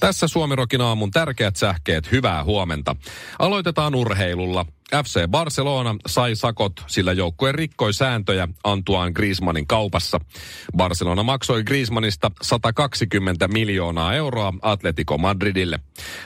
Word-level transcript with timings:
Tässä 0.00 0.28
Suomirokin 0.28 0.80
aamun 0.80 1.10
tärkeät 1.10 1.56
sähkeet, 1.56 2.12
hyvää 2.12 2.44
huomenta. 2.44 2.96
Aloitetaan 3.38 3.94
urheilulla. 3.94 4.66
FC 5.04 5.28
Barcelona 5.28 5.96
sai 6.06 6.36
sakot, 6.36 6.72
sillä 6.86 7.12
joukkue 7.12 7.52
rikkoi 7.52 7.94
sääntöjä 7.94 8.48
Antoine 8.64 9.12
Griezmannin 9.12 9.66
kaupassa. 9.66 10.20
Barcelona 10.76 11.22
maksoi 11.22 11.64
Griezmannista 11.64 12.30
120 12.42 13.48
miljoonaa 13.48 14.14
euroa 14.14 14.54
Atletico 14.62 15.18
Madridille. 15.18 15.78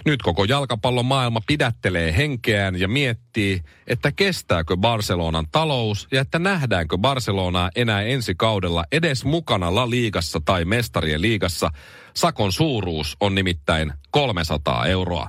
Nyt 0.04 0.22
koko 0.22 0.44
jalkapallon 0.44 1.06
maailma 1.06 1.40
pidättelee 1.46 2.16
henkeään 2.16 2.80
ja 2.80 2.88
miettii, 2.88 3.60
että 3.86 4.12
kestääkö 4.12 4.76
Barcelonan 4.76 5.46
talous 5.52 6.08
ja 6.12 6.20
että 6.20 6.38
nähdäänkö 6.38 6.98
Barcelonaa 6.98 7.70
enää 7.76 8.02
ensi 8.02 8.34
kaudella 8.34 8.84
edes 8.92 9.24
mukana 9.24 9.74
La 9.74 9.90
Liigassa 9.90 10.40
tai 10.44 10.64
Mestarien 10.64 11.22
liigassa. 11.22 11.70
Sakon 12.16 12.52
suuruus 12.52 13.16
on 13.20 13.34
nimittäin 13.34 13.92
300 14.10 14.86
euroa. 14.86 15.28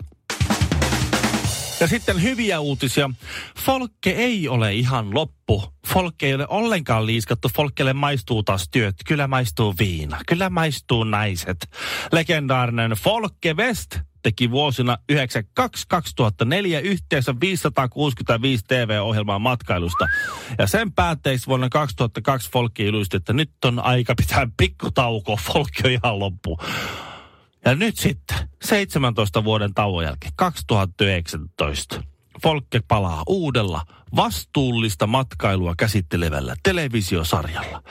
Ja 1.80 1.88
sitten 1.88 2.22
hyviä 2.22 2.60
uutisia. 2.60 3.10
Folkke 3.60 4.12
ei 4.12 4.48
ole 4.48 4.74
ihan 4.74 5.14
loppu. 5.14 5.64
Folkke 5.88 6.26
ei 6.26 6.34
ole 6.34 6.48
ollenkaan 6.50 7.06
liiskattu. 7.06 7.50
Folkelle 7.56 7.94
maistuu 7.94 8.44
taas 8.44 8.70
työt. 8.72 8.96
Kyllä 9.06 9.28
maistuu 9.28 9.76
viina. 9.80 10.18
Kyllä 10.28 10.50
maistuu 10.50 11.04
naiset. 11.04 11.70
Legendaarinen 12.12 12.92
Folke 12.92 13.54
West 13.54 13.98
teki 14.26 14.52
vuosina 14.52 14.98
92-2004 15.12 15.16
yhteensä 16.84 17.36
565 17.42 18.64
TV-ohjelmaa 18.68 19.40
matkailusta. 19.40 20.06
Ja 20.58 20.68
sen 20.68 20.92
päätteeksi 20.92 21.48
vuonna 21.48 21.70
2002 21.70 22.52
Folkki 22.52 22.84
ilusti, 22.84 23.18
että 23.18 23.34
nyt 23.34 23.52
on 23.66 23.80
aika 23.80 24.16
pitää 24.16 24.48
pikkutauko, 24.58 25.38
Folkki 25.54 25.82
on 25.86 25.92
ihan 25.92 26.20
loppu. 26.20 26.60
Ja 27.66 27.76
nyt 27.76 27.98
sitten, 27.98 28.38
17 28.64 29.44
vuoden 29.44 29.74
tauon 29.74 30.04
jälkeen, 30.04 30.34
2019, 30.36 32.04
Folkke 32.44 32.82
palaa 32.88 33.24
uudella, 33.28 33.82
vastuullista 34.16 35.08
matkailua 35.08 35.74
käsittelevällä 35.78 36.56
televisiosarjalla. 36.64 37.84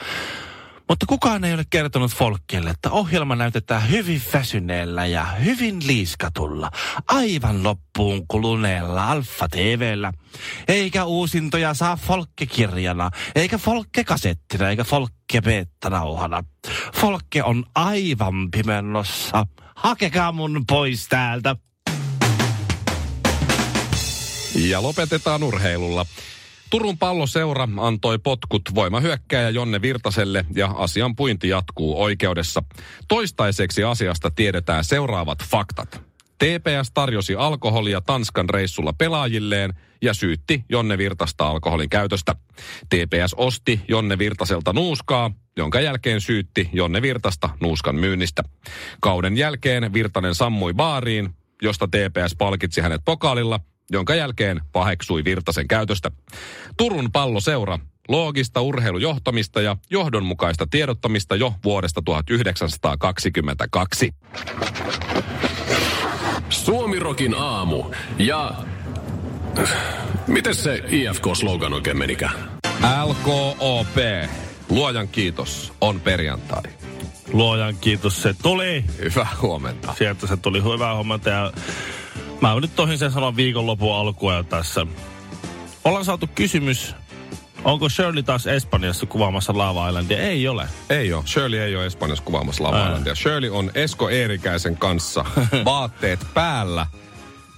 Mutta 0.95 1.06
kukaan 1.06 1.45
ei 1.45 1.55
ole 1.55 1.64
kertonut 1.70 2.14
Folkkeelle, 2.14 2.70
että 2.70 2.91
ohjelma 2.91 3.37
näytetään 3.37 3.91
hyvin 3.91 4.23
väsyneellä 4.33 5.06
ja 5.06 5.25
hyvin 5.25 5.86
liiskatulla, 5.86 6.70
aivan 7.09 7.62
loppuun 7.62 8.28
kuluneella 8.28 9.11
Alfa 9.11 9.48
TVllä. 9.48 10.12
Eikä 10.69 11.05
uusintoja 11.05 11.75
saa 11.75 11.97
Folkke-kirjana, 11.97 13.11
eikä 13.34 13.59
Folkke-kasettina, 13.59 14.69
eikä 14.69 14.84
Folkke 14.84 15.42
nauhana 15.91 16.45
Folkke 16.95 17.42
on 17.42 17.64
aivan 17.75 18.51
pimennossa. 18.51 19.47
Hakekaa 19.77 20.33
mun 20.33 20.64
pois 20.67 21.08
täältä. 21.08 21.56
Ja 24.55 24.83
lopetetaan 24.83 25.42
urheilulla. 25.42 26.07
Turun 26.74 26.98
palloseura 26.98 27.68
antoi 27.77 28.18
potkut 28.18 28.62
voimahyökkääjä 28.74 29.51
Jonne 29.51 29.83
Virtaselle 29.83 30.45
ja 30.55 30.67
asian 30.77 31.17
puinti 31.17 31.48
jatkuu 31.48 32.02
oikeudessa. 32.02 32.62
Toistaiseksi 33.08 33.85
asiasta 33.85 34.30
tiedetään 34.30 34.85
seuraavat 34.85 35.39
faktat. 35.45 36.02
TPS 36.39 36.90
tarjosi 36.95 37.35
alkoholia 37.35 38.01
Tanskan 38.01 38.51
reissulla 38.51 38.92
pelaajilleen 38.92 39.74
ja 40.02 40.14
syytti 40.14 40.64
Jonne 40.68 40.98
Virtasta 40.98 41.48
alkoholin 41.48 41.89
käytöstä. 41.89 42.35
TPS 42.89 43.35
osti 43.36 43.80
Jonne 43.89 44.18
Virtaselta 44.18 44.73
nuuskaa, 44.73 45.30
jonka 45.56 45.80
jälkeen 45.80 46.20
syytti 46.20 46.68
Jonne 46.73 47.02
Virtasta 47.02 47.51
nuuskan 47.61 47.96
myynnistä. 47.96 48.42
Kauden 49.01 49.36
jälkeen 49.36 49.92
Virtanen 49.92 50.35
sammui 50.35 50.74
baariin, 50.74 51.35
josta 51.62 51.89
TPS 51.89 52.36
palkitsi 52.39 52.80
hänet 52.80 53.02
pokaalilla– 53.05 53.61
jonka 53.90 54.14
jälkeen 54.14 54.61
paheksui 54.72 55.24
Virtasen 55.24 55.68
käytöstä. 55.68 56.11
Turun 56.77 57.12
palloseura 57.12 57.78
loogista 58.08 58.61
urheilujohtamista 58.61 59.61
ja 59.61 59.77
johdonmukaista 59.90 60.67
tiedottamista 60.70 61.36
jo 61.36 61.55
vuodesta 61.64 62.02
1922. 62.05 64.14
Suomirokin 66.48 67.34
aamu 67.34 67.84
ja... 68.18 68.55
Miten 70.27 70.55
se 70.55 70.83
IFK-slogan 70.89 71.73
oikein 71.73 71.98
menikään? 71.98 72.50
LKOP. 73.06 73.96
Luojan 74.68 75.08
kiitos, 75.08 75.73
on 75.80 76.00
perjantai. 76.00 76.62
Luojan 77.33 77.77
kiitos, 77.80 78.23
se 78.23 78.34
tuli. 78.42 78.84
Hyvää 78.98 79.28
huomenta. 79.42 79.94
Sieltä 79.98 80.27
se 80.27 80.36
tuli 80.36 80.62
hyvää 80.62 80.94
huomenta 80.94 81.30
ja 81.30 81.52
Mä 82.44 82.60
nyt 82.60 82.77
tohin 82.77 82.98
sen 82.98 83.10
sanoa 83.10 83.36
viikonlopun 83.36 83.94
alkua 83.94 84.34
jo 84.34 84.42
tässä. 84.42 84.86
Ollaan 85.84 86.05
saatu 86.05 86.27
kysymys, 86.34 86.94
onko 87.64 87.88
Shirley 87.88 88.22
taas 88.22 88.46
Espanjassa 88.46 89.06
kuvaamassa 89.06 89.58
Lava 89.58 89.88
Islandia? 89.88 90.18
Ei 90.18 90.48
ole. 90.48 90.68
Ei 90.90 91.12
ole. 91.12 91.22
Shirley 91.27 91.60
ei 91.60 91.77
ole 91.77 91.86
Espanjassa 91.86 92.24
kuvaamassa 92.24 92.64
Lava 92.64 92.86
Islandia. 92.86 93.14
Shirley 93.14 93.50
on 93.50 93.70
Esko 93.74 94.08
Eerikäisen 94.08 94.77
kanssa 94.77 95.24
vaatteet 95.64 96.20
päällä 96.34 96.86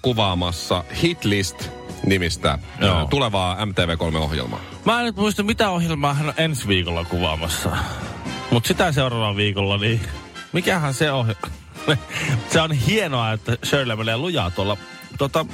kuvaamassa 0.02 0.84
Hitlist 1.02 1.68
nimistä 2.06 2.58
Joo. 2.80 3.06
tulevaa 3.10 3.64
MTV3-ohjelmaa. 3.64 4.60
Mä 4.84 5.00
en 5.00 5.06
nyt 5.06 5.16
muista, 5.16 5.42
mitä 5.42 5.70
ohjelmaa 5.70 6.14
hän 6.14 6.28
on 6.28 6.34
ensi 6.36 6.68
viikolla 6.68 7.04
kuvaamassa. 7.04 7.70
Mutta 8.50 8.68
sitä 8.68 8.92
seuraavalla 8.92 9.36
viikolla, 9.36 9.78
niin 9.78 10.00
mikähän 10.52 10.94
se 10.94 11.10
on? 11.10 11.34
Se 12.52 12.60
on 12.60 12.72
hienoa, 12.72 13.32
että 13.32 13.56
Shirley 13.64 13.96
menee 13.96 14.16
lujaa 14.16 14.50
tuolla 14.50 14.76
tota, 15.18 15.46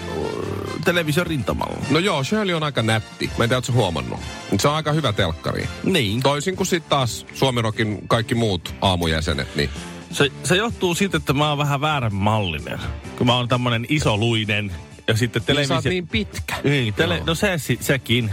television 0.84 1.26
rintamalla. 1.26 1.76
No 1.90 1.98
joo, 1.98 2.24
Shirley 2.24 2.54
on 2.54 2.62
aika 2.62 2.82
nätti. 2.82 3.30
Mä 3.38 3.44
en 3.44 3.48
tiedä, 3.50 3.56
ootko 3.56 3.72
huomannut. 3.72 4.20
Se 4.58 4.68
on 4.68 4.74
aika 4.74 4.92
hyvä 4.92 5.12
telkkari. 5.12 5.68
Niin. 5.84 6.22
Toisin 6.22 6.56
kuin 6.56 6.66
sitten 6.66 6.90
taas 6.90 7.26
Suomirokin 7.34 8.08
kaikki 8.08 8.34
muut 8.34 8.74
aamujäsenet, 8.80 9.56
niin... 9.56 9.70
Se, 10.10 10.32
se 10.44 10.56
johtuu 10.56 10.94
siitä, 10.94 11.16
että 11.16 11.32
mä 11.32 11.48
oon 11.48 11.58
vähän 11.58 11.80
väärän 11.80 12.14
mallinen. 12.14 12.78
Kun 13.18 13.26
mä 13.26 13.36
oon 13.36 13.48
tämmönen 13.48 13.86
isoluinen 13.88 14.72
ja 15.08 15.16
sitten 15.16 15.42
televisio... 15.42 15.76
Niin 15.76 15.90
niin 15.90 16.08
pitkä. 16.08 16.54
Niin, 16.64 16.94
tele... 16.94 17.22
no 17.26 17.34
se, 17.34 17.58
sekin. 17.80 18.30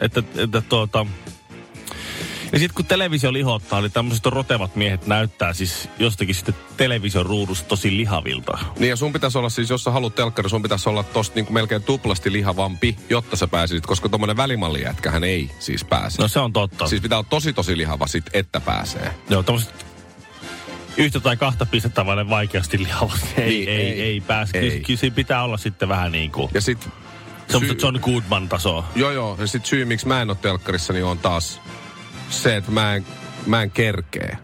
Että, 0.00 0.22
että 0.36 0.60
tuota, 0.60 1.06
ja 2.52 2.58
sitten 2.58 2.74
kun 2.74 2.84
televisio 2.84 3.32
lihottaa, 3.32 3.80
niin 3.80 3.92
tämmöiset 3.92 4.26
rotevat 4.26 4.76
miehet 4.76 5.06
näyttää 5.06 5.52
siis 5.52 5.88
jostakin 5.98 6.34
sitten 6.34 6.54
television 6.76 7.26
ruudusta 7.26 7.68
tosi 7.68 7.96
lihavilta. 7.96 8.58
Niin 8.78 8.90
ja 8.90 8.96
sun 8.96 9.12
pitäisi 9.12 9.38
olla 9.38 9.48
siis, 9.48 9.70
jos 9.70 9.84
sä 9.84 9.90
haluat 9.90 10.14
telkkari, 10.14 10.48
sun 10.48 10.62
pitäisi 10.62 10.88
olla 10.88 11.02
tosta 11.02 11.34
niin 11.34 11.44
kuin 11.44 11.54
melkein 11.54 11.82
tuplasti 11.82 12.32
lihavampi, 12.32 12.96
jotta 13.08 13.36
sä 13.36 13.48
pääsisit, 13.48 13.86
koska 13.86 14.08
tommonen 14.08 14.36
välimallijätkähän 14.36 15.24
ei 15.24 15.50
siis 15.58 15.84
pääse. 15.84 16.22
No 16.22 16.28
se 16.28 16.40
on 16.40 16.52
totta. 16.52 16.86
Siis 16.86 17.02
pitää 17.02 17.18
olla 17.18 17.28
tosi 17.30 17.52
tosi 17.52 17.76
lihava 17.76 18.06
sit, 18.06 18.24
että 18.32 18.60
pääsee. 18.60 19.14
Joo, 19.30 19.42
tommoset 19.42 19.86
yhtä 20.96 21.20
tai 21.20 21.36
kahta 21.36 21.66
pistettä 21.66 22.06
vaille 22.06 22.28
vaikeasti 22.28 22.78
lihavat. 22.78 23.26
Ei, 23.36 23.48
niin, 23.48 23.68
ei, 23.68 23.76
ei, 23.76 24.00
ei 24.00 24.20
pääse. 24.20 24.58
Ei. 24.58 24.70
Kyllä, 24.70 24.98
kyllä 25.00 25.14
pitää 25.14 25.42
olla 25.42 25.56
sitten 25.56 25.88
vähän 25.88 26.12
niin 26.12 26.30
kuin... 26.32 26.50
Ja 26.54 26.60
sit 26.60 26.88
Semmoista 27.48 27.86
John 27.86 27.98
Goodman 28.02 28.48
tasoa. 28.48 28.88
Joo, 28.94 29.10
joo. 29.10 29.36
Ja 29.40 29.46
sit 29.46 29.66
syy, 29.66 29.84
miksi 29.84 30.08
mä 30.08 30.22
en 30.22 30.30
ole 30.30 30.38
telkkarissa, 30.42 30.92
niin 30.92 31.04
on 31.04 31.18
taas 31.18 31.60
se, 32.32 32.56
että 32.56 32.70
mä 32.70 32.94
en, 32.94 33.06
mä 33.46 33.62
en 33.62 33.70
kerkee. 33.70 34.38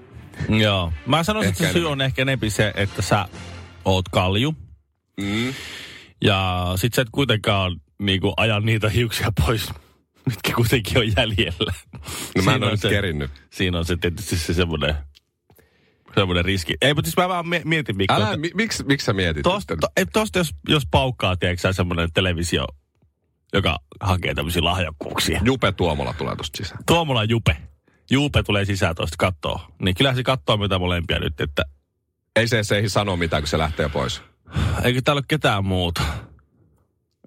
Joo. 0.49 0.93
Mä 1.07 1.23
sanoisin, 1.23 1.53
että 1.53 1.67
se 1.67 1.73
syy 1.73 1.89
on 1.89 2.01
ehkä 2.01 2.23
enempi 2.23 2.51
se, 2.51 2.73
että 2.77 3.03
sä 3.03 3.29
oot 3.85 4.09
kalju. 4.09 4.55
Mm. 5.21 5.55
Ja 6.25 6.73
sit 6.77 6.95
sä 6.95 7.03
et 7.03 7.09
kuitenkaan 7.13 7.81
niinku 7.99 8.33
aja 8.37 8.61
niitä 8.61 8.89
hiuksia 8.89 9.33
pois, 9.47 9.69
mitkä 10.27 10.53
kuitenkin 10.55 10.99
on 10.99 11.17
jäljellä. 11.17 11.73
No 12.37 12.43
mä 12.43 12.55
en 12.55 12.63
ole 12.63 12.77
se, 12.77 12.89
kerinnyt. 12.89 13.31
Siinä 13.53 13.79
on 13.79 13.85
se 13.85 13.97
tietysti 13.97 14.37
se 14.37 14.55
semmoinen 14.55 14.95
semmoinen 16.15 16.45
riski. 16.45 16.75
Ei, 16.83 16.95
mutta 16.95 17.09
siis 17.09 17.17
mä 17.17 17.29
vaan 17.29 17.45
mietin, 17.65 17.97
Mikko. 17.97 18.15
Älä, 18.15 18.27
että, 18.27 18.37
mi, 18.37 18.51
miksi, 18.55 18.85
miksi 18.85 19.05
sä 19.05 19.13
mietit? 19.13 19.43
Tosta, 19.43 19.77
to, 19.77 19.89
tosta 20.13 20.39
jos, 20.39 20.55
jos 20.69 20.83
paukkaa, 20.91 21.37
tiedätkö 21.37 21.73
semmoinen 21.73 22.13
televisio, 22.15 22.65
joka 23.53 23.79
hakee 24.01 24.35
tämmöisiä 24.35 24.65
lahjakkuuksia. 24.65 25.41
Jupe 25.45 25.73
Tuomola 25.73 26.13
tulee 26.13 26.37
tosta 26.37 26.57
sisään. 26.57 26.85
Tuomola 26.87 27.25
Jupe. 27.25 27.57
Juupe 28.11 28.43
tulee 28.43 28.65
sisään 28.65 28.95
toista 28.95 29.17
kattoo. 29.19 29.61
Niin 29.83 29.95
kyllä 29.95 30.15
se 30.15 30.23
katsoo 30.23 30.57
mitä 30.57 30.79
molempia 30.79 31.19
nyt, 31.19 31.41
että 31.41 31.63
Ei 32.37 32.49
se, 32.49 32.63
se 32.63 32.77
ei 32.77 32.89
sano 32.89 33.17
mitään, 33.17 33.43
kun 33.43 33.49
se 33.49 33.59
lähtee 33.59 33.89
pois. 33.89 34.23
eikö 34.85 35.01
täällä 35.05 35.19
ole 35.19 35.25
ketään 35.29 35.65
muuta. 35.65 36.03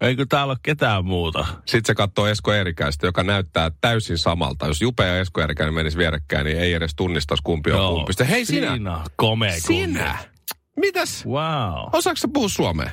Eikö 0.01 0.25
täällä 0.30 0.51
ole 0.51 0.57
ketään 0.63 1.06
muuta. 1.06 1.45
Sitten 1.66 1.86
se 1.86 1.95
katsoo 1.95 2.28
Esko 2.28 2.54
Eerikäistä, 2.54 3.07
joka 3.07 3.24
näyttää 3.24 3.72
täysin 3.81 4.18
samalta. 4.18 4.68
Jos 4.68 4.81
Jupe 4.81 5.07
ja 5.07 5.19
Esko 5.19 5.42
Eerikäinen 5.42 5.74
menis 5.74 5.98
vierekkäin, 5.98 6.45
niin 6.45 6.60
ei 6.60 6.74
edes 6.74 6.95
tunnistaisi 6.95 7.44
kumpi 7.44 7.72
on 7.72 7.95
kumpi. 7.95 8.13
Sitten, 8.13 8.27
hei 8.27 8.45
sinä! 8.45 8.72
Siinä 8.72 8.98
on 8.98 9.04
komea 9.16 9.60
Sinä! 9.60 10.18
Mitäs? 10.77 11.25
Wow. 11.25 11.89
Osaatko 11.94 12.16
sä 12.16 12.27
puhua 12.34 12.50
suomea? 12.50 12.89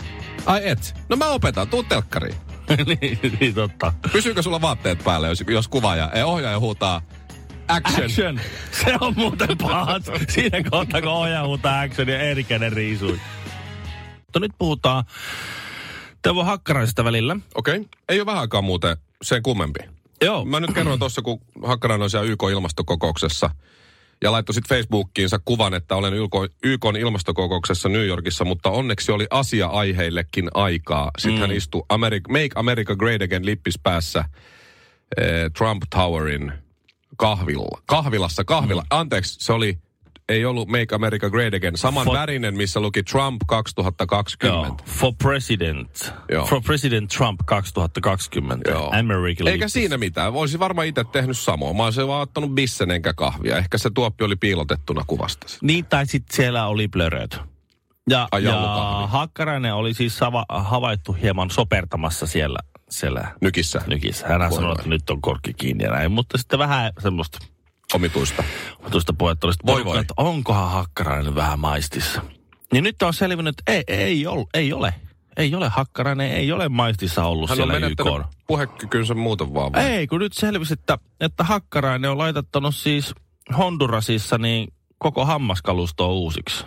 Ai 0.46 0.68
et? 0.68 0.94
No 1.08 1.16
mä 1.16 1.28
opetan, 1.28 1.68
tuu 1.68 1.82
telkkariin. 1.82 2.34
niin, 3.00 3.18
niin, 3.40 3.54
totta. 3.54 3.92
Pysyykö 4.12 4.42
sulla 4.42 4.60
vaatteet 4.60 5.04
päälle, 5.04 5.28
jos, 5.28 5.44
jos 5.48 5.68
kuvaaja, 5.68 6.10
ei 6.14 6.22
ohjaaja 6.22 6.58
huutaa 6.58 7.02
action. 7.68 8.04
Action. 8.04 8.40
Se 8.84 8.94
on 9.00 9.14
muuten 9.16 9.58
pahat. 9.58 10.02
Siinä 10.28 10.62
kohtaa, 10.70 11.00
kun 11.00 11.10
ohjaa 11.10 11.46
huutaa 11.46 11.80
action 11.80 12.08
ja 12.08 12.20
Eerikäinen 12.20 12.72
riisui. 12.72 13.20
Mutta 14.16 14.40
nyt 14.40 14.52
puhutaan 14.58 15.04
Teuvo 16.22 16.44
Hakkaraisesta 16.44 17.04
välillä. 17.04 17.36
Okei. 17.54 17.76
Okay. 17.76 17.88
Ei 18.08 18.20
ole 18.20 18.26
vähän 18.26 18.40
aikaa 18.40 18.62
muuten 18.62 18.96
sen 19.22 19.42
kummempi. 19.42 19.80
Joo. 20.22 20.44
Mä 20.44 20.60
nyt 20.60 20.74
kerroin 20.74 20.98
tuossa, 20.98 21.22
kun 21.22 21.40
Hakkarainen 21.64 22.04
on 22.04 22.10
siellä 22.10 22.30
YK-ilmastokokouksessa 22.30 23.50
ja 24.22 24.32
laittoi 24.32 24.54
sitten 24.54 24.76
Facebookiinsa 24.76 25.40
kuvan, 25.44 25.74
että 25.74 25.96
olen 25.96 26.14
YK, 26.14 26.34
YK 26.62 26.84
ilmastokokouksessa 26.98 27.88
New 27.88 28.06
Yorkissa, 28.06 28.44
mutta 28.44 28.70
onneksi 28.70 29.12
oli 29.12 29.26
asia-aiheillekin 29.30 30.48
aikaa. 30.54 31.10
Sitten 31.18 31.38
mm. 31.38 31.40
hän 31.40 31.52
istui 31.52 31.82
America, 31.88 32.32
Make 32.32 32.50
America 32.54 32.96
Great 32.96 33.22
Again 33.22 33.46
lippis 33.46 33.78
päässä 33.82 34.24
eh, 35.16 35.50
Trump 35.58 35.82
Towerin 35.94 36.52
kahvilla. 37.18 37.82
Kahvilassa, 37.86 38.44
kahvila. 38.44 38.82
Mm. 38.82 38.86
Anteeksi, 38.90 39.36
se 39.40 39.52
oli, 39.52 39.78
ei 40.28 40.44
ollut 40.44 40.68
Make 40.68 40.94
America 40.94 41.30
Great 41.30 41.54
Again. 41.54 41.76
Saman 41.76 42.04
For- 42.04 42.16
värinen, 42.16 42.56
missä 42.56 42.80
luki 42.80 43.02
Trump 43.02 43.42
2020. 43.46 44.82
Joo. 44.84 44.96
For 44.98 45.12
President. 45.22 46.12
Joo. 46.32 46.46
For 46.46 46.62
President 46.62 47.10
Trump 47.10 47.40
2020. 47.46 48.70
Joo. 48.70 48.92
Eikä 49.46 49.68
siinä 49.68 49.98
mitään. 49.98 50.32
Voisi 50.32 50.58
varmaan 50.58 50.86
itse 50.86 51.04
tehnyt 51.04 51.38
samoin. 51.38 51.76
Mä 51.76 51.84
olisin 51.84 52.08
vaan 52.08 52.22
ottanut 52.22 52.50
bissen 52.50 52.90
enkä 52.90 53.12
kahvia. 53.14 53.56
Ehkä 53.58 53.78
se 53.78 53.90
tuoppi 53.94 54.24
oli 54.24 54.36
piilotettuna 54.36 55.04
kuvasta. 55.06 55.46
Niin, 55.62 55.86
tai 55.86 56.06
sitten 56.06 56.36
siellä 56.36 56.66
oli 56.66 56.88
blöröt. 56.88 57.40
Ja, 58.10 58.28
Ai, 58.32 58.44
ja. 58.44 59.06
Hakkarainen 59.06 59.74
oli 59.74 59.94
siis 59.94 60.20
hava, 60.20 60.44
havaittu 60.48 61.12
hieman 61.12 61.50
sopertamassa 61.50 62.26
siellä, 62.26 62.58
siellä 62.88 63.28
Nykissä. 63.40 63.82
nykissä. 63.86 64.28
Hän 64.28 64.40
Voi 64.40 64.52
sanoi, 64.52 64.72
että 64.72 64.88
nyt 64.88 65.10
on 65.10 65.20
korkki 65.20 65.54
kiinni 65.54 65.84
ja 65.84 65.90
näin. 65.90 66.12
Mutta 66.12 66.38
sitten 66.38 66.58
vähän 66.58 66.92
semmoista 67.02 67.38
Omituista. 67.94 68.44
tuosta 68.90 69.12
puhetta 69.12 69.46
oli, 69.46 69.54
Voi 69.66 69.84
voi 69.84 69.98
että 69.98 70.14
onkohan 70.16 70.70
Hakkarainen 70.70 71.34
vähän 71.34 71.58
maistissa. 71.58 72.22
Niin 72.72 72.84
nyt 72.84 73.02
on 73.02 73.14
selvinnyt, 73.14 73.58
että 73.58 73.72
ei, 73.72 73.84
ei, 73.88 74.26
ole, 74.26 74.46
ei 74.54 74.72
ole. 74.72 74.94
Ei 75.36 75.54
ole 75.54 75.68
Hakkarainen, 75.68 76.32
ei 76.32 76.52
ole 76.52 76.68
maistissa 76.68 77.24
ollut 77.24 77.50
Hän 77.50 77.54
on 77.54 77.56
siellä 77.56 77.80
menettänyt 77.80 78.14
YK. 78.14 78.26
puhekykynsä 78.46 79.14
muuten 79.14 79.54
vaan. 79.54 79.72
vai? 79.72 79.84
Ei, 79.84 80.06
kun 80.06 80.20
nyt 80.20 80.32
selvisi, 80.32 80.72
että, 80.72 80.98
että 81.20 81.44
Hakkarainen 81.44 82.10
on 82.10 82.18
laitattanut 82.18 82.74
siis 82.74 83.14
Hondurasissa 83.58 84.38
niin 84.38 84.72
koko 84.98 85.24
hammaskalusto 85.24 86.12
uusiksi. 86.12 86.64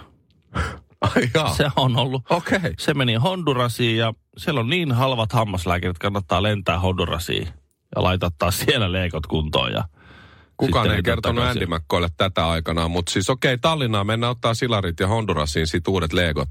Ai 1.02 1.30
jaa. 1.34 1.54
Se 1.54 1.68
on 1.76 1.98
ollut. 1.98 2.24
Okei. 2.30 2.58
Okay. 2.58 2.74
Se 2.80 2.94
meni 2.94 3.16
Hondurasiin 3.16 3.98
ja 3.98 4.14
siellä 4.38 4.60
on 4.60 4.70
niin 4.70 4.92
halvat 4.92 5.34
hammaslääkärit, 5.34 5.96
että 5.96 6.02
kannattaa 6.02 6.44
lentää 6.44 6.80
Hondurasiin 6.80 7.48
ja 7.96 8.04
laittaa 8.04 8.52
siellä 8.52 8.92
leikot 8.92 9.28
kuntoon. 9.28 9.72
Ja 9.72 9.84
Kukaan 10.58 10.92
ei 10.92 11.04
kertonut. 11.04 11.44
Andy 11.44 11.66
McCoylle 11.66 12.10
tätä 12.18 12.50
aikanaan, 12.50 12.92
mutta 12.92 13.12
siis 13.12 13.30
okei, 13.30 13.54
okay, 13.54 13.62
Tallinnaan 13.62 14.08
mennään 14.08 14.32
ottaa 14.32 14.54
silarit 14.54 15.00
ja 15.00 15.08
Hondurasiin 15.08 15.68
sit 15.68 15.88
uudet 15.88 16.14
legot. 16.14 16.50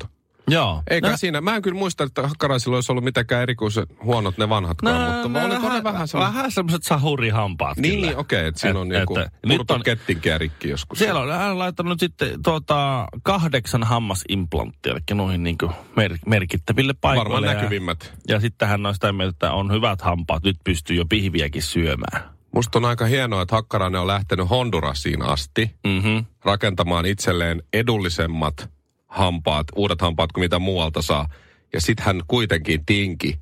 Joo. 0.51 0.83
Eikä 0.91 1.11
No, 1.11 1.17
siinä, 1.17 1.41
mä 1.41 1.57
en 1.57 1.63
kyllä 1.63 1.79
muista, 1.79 2.05
että 2.05 2.29
Hakkaraisilla 2.29 2.77
olisi 2.77 2.93
ollut 2.93 3.05
mitenkään 3.05 3.43
erikoisen 3.43 3.87
huonot 4.05 4.39
ne 4.39 4.49
vanhatkaan, 4.49 5.13
mutta 5.13 5.29
no, 5.41 5.47
oliko 5.47 5.69
ne 5.69 5.85
vähän 5.85 6.09
sellainen... 6.09 6.37
vähän 6.37 6.51
semmoiset 6.53 6.83
sahurihampaat 6.83 7.79
Niin, 7.79 8.03
niin 8.03 8.17
okei, 8.17 8.39
okay, 8.39 8.49
että 8.49 8.61
siinä 8.61 8.79
on 8.79 8.93
Et- 8.93 8.99
niinku 9.45 9.65
on- 9.75 9.83
kettinkiä 9.83 10.39
rikki 10.39 10.69
joskus. 10.69 10.99
Siellä 10.99 11.21
on 11.21 11.33
hän 11.33 11.51
on 11.51 11.59
laittanut 11.59 12.01
sitten 12.01 12.43
tuota, 12.43 13.07
kahdeksan 13.23 13.83
hammasimplanttia, 13.85 14.93
eli 14.93 15.01
noihin 15.15 15.43
niin 15.43 15.59
mer- 15.97 16.19
merkittäville 16.27 16.95
paikoille. 17.01 17.31
Varmaan 17.33 17.45
ja, 17.53 17.55
näkyvimmät. 17.55 18.13
ja 18.29 18.41
sitten 18.41 18.69
hän 18.69 18.87
on 18.87 18.95
sitä 18.95 19.13
mieltä, 19.13 19.31
että 19.31 19.53
on 19.53 19.73
hyvät 19.73 20.01
hampaat, 20.01 20.43
nyt 20.43 20.57
pystyy 20.65 20.97
jo 20.97 21.05
pihviäkin 21.09 21.63
syömään. 21.63 22.31
Musta 22.55 22.79
on 22.79 22.85
aika 22.85 23.05
hienoa, 23.05 23.43
että 23.43 23.55
Hakkarainen 23.57 24.01
on 24.01 24.07
lähtenyt 24.07 24.51
Hondurasiin 24.51 25.23
asti 25.23 25.71
Mm-hmm. 25.87 26.25
rakentamaan 26.45 27.07
itselleen 27.07 27.63
edullisemmat 27.73 28.71
hampaat, 29.11 29.67
uudet 29.77 30.01
hampaat 30.01 30.33
kuin 30.33 30.45
mitä 30.45 30.59
muualta 30.59 31.03
saa. 31.03 31.29
Ja 31.73 31.81
sitten 31.81 32.07
hän 32.07 32.21
kuitenkin 32.29 32.87
tinki 32.87 33.41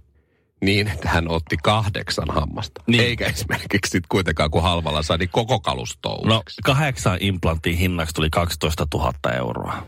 niin, 0.61 0.89
että 0.89 1.09
hän 1.09 1.29
otti 1.29 1.57
kahdeksan 1.63 2.31
hammasta. 2.31 2.83
Niin. 2.87 3.03
Eikä 3.05 3.27
esimerkiksi 3.27 3.91
sit 3.91 4.05
kuitenkaan 4.09 4.51
kun 4.51 4.63
halvalla 4.63 5.03
sai, 5.03 5.19
niin 5.19 5.29
koko 5.33 5.61
kalusto 5.61 6.21
No 6.25 6.43
kahdeksan 6.65 7.19
implanttiin 7.21 7.79
hinnaksi 7.79 8.15
tuli 8.15 8.31
12 8.31 8.87
000 8.95 9.13
euroa. 9.37 9.87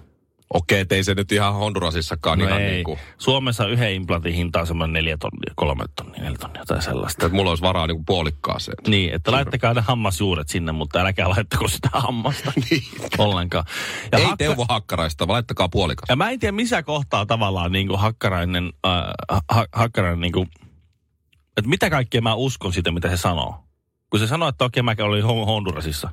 Okei, 0.54 0.82
okay, 0.82 0.96
ei 0.96 1.04
se 1.04 1.14
nyt 1.14 1.32
ihan 1.32 1.54
Hondurasissakaan 1.54 2.38
No 2.38 2.46
ihan 2.46 2.60
ei. 2.62 2.70
niin 2.70 2.84
kuin, 2.84 2.98
Suomessa 3.18 3.66
yhden 3.66 3.94
implantin 3.94 4.34
hinta 4.34 4.60
on 4.60 4.66
semmoinen 4.66 4.92
neljä 4.92 5.16
tonnia, 5.16 5.52
kolme 5.56 5.84
tonnia, 5.96 6.22
neljä 6.22 6.38
tonnia 6.38 6.64
tai 6.66 6.82
sellaista. 6.82 7.26
että 7.26 7.36
mulla 7.36 7.50
olisi 7.50 7.62
varaa 7.62 7.86
niin 7.86 7.96
kuin 7.96 8.04
puolikkaaseen. 8.04 8.76
Niin, 8.88 9.14
että 9.14 9.32
laittakaa 9.32 9.74
ne 9.74 9.80
hammasjuuret 9.80 10.48
sinne, 10.48 10.72
mutta 10.72 11.00
älkää 11.00 11.28
laittako 11.28 11.68
sitä 11.68 11.88
hammasta 11.92 12.52
Niin. 12.70 12.82
ollenkaan. 13.18 13.64
Ja 14.12 14.18
Ei 14.18 14.24
Hakka- 14.24 14.36
Teuvo 14.36 14.66
Hakkaraista, 14.68 15.26
vaan 15.26 15.34
laittakaa 15.34 15.68
puolikas. 15.68 16.04
Ja 16.08 16.16
mä 16.16 16.30
en 16.30 16.38
tiedä 16.38 16.52
missä 16.52 16.82
kohtaa 16.82 17.26
tavallaan 17.26 17.72
niin 17.72 17.88
kuin 17.88 18.00
Hakkarainen, 18.00 18.72
äh, 18.86 18.92
ha, 19.48 19.64
Hakkarainen 19.72 20.20
niin 20.20 20.32
kuin, 20.32 20.48
että 21.56 21.68
mitä 21.68 21.90
kaikkea 21.90 22.20
mä 22.20 22.34
uskon 22.34 22.72
siitä, 22.72 22.90
mitä 22.90 23.08
se 23.10 23.16
sanoo. 23.16 23.54
Kun 24.10 24.20
se 24.20 24.26
sanoo, 24.26 24.48
että 24.48 24.64
okei 24.64 24.82
mä 24.82 24.94
olin 25.02 25.24
Hon- 25.24 25.46
Hondurasissa. 25.46 26.08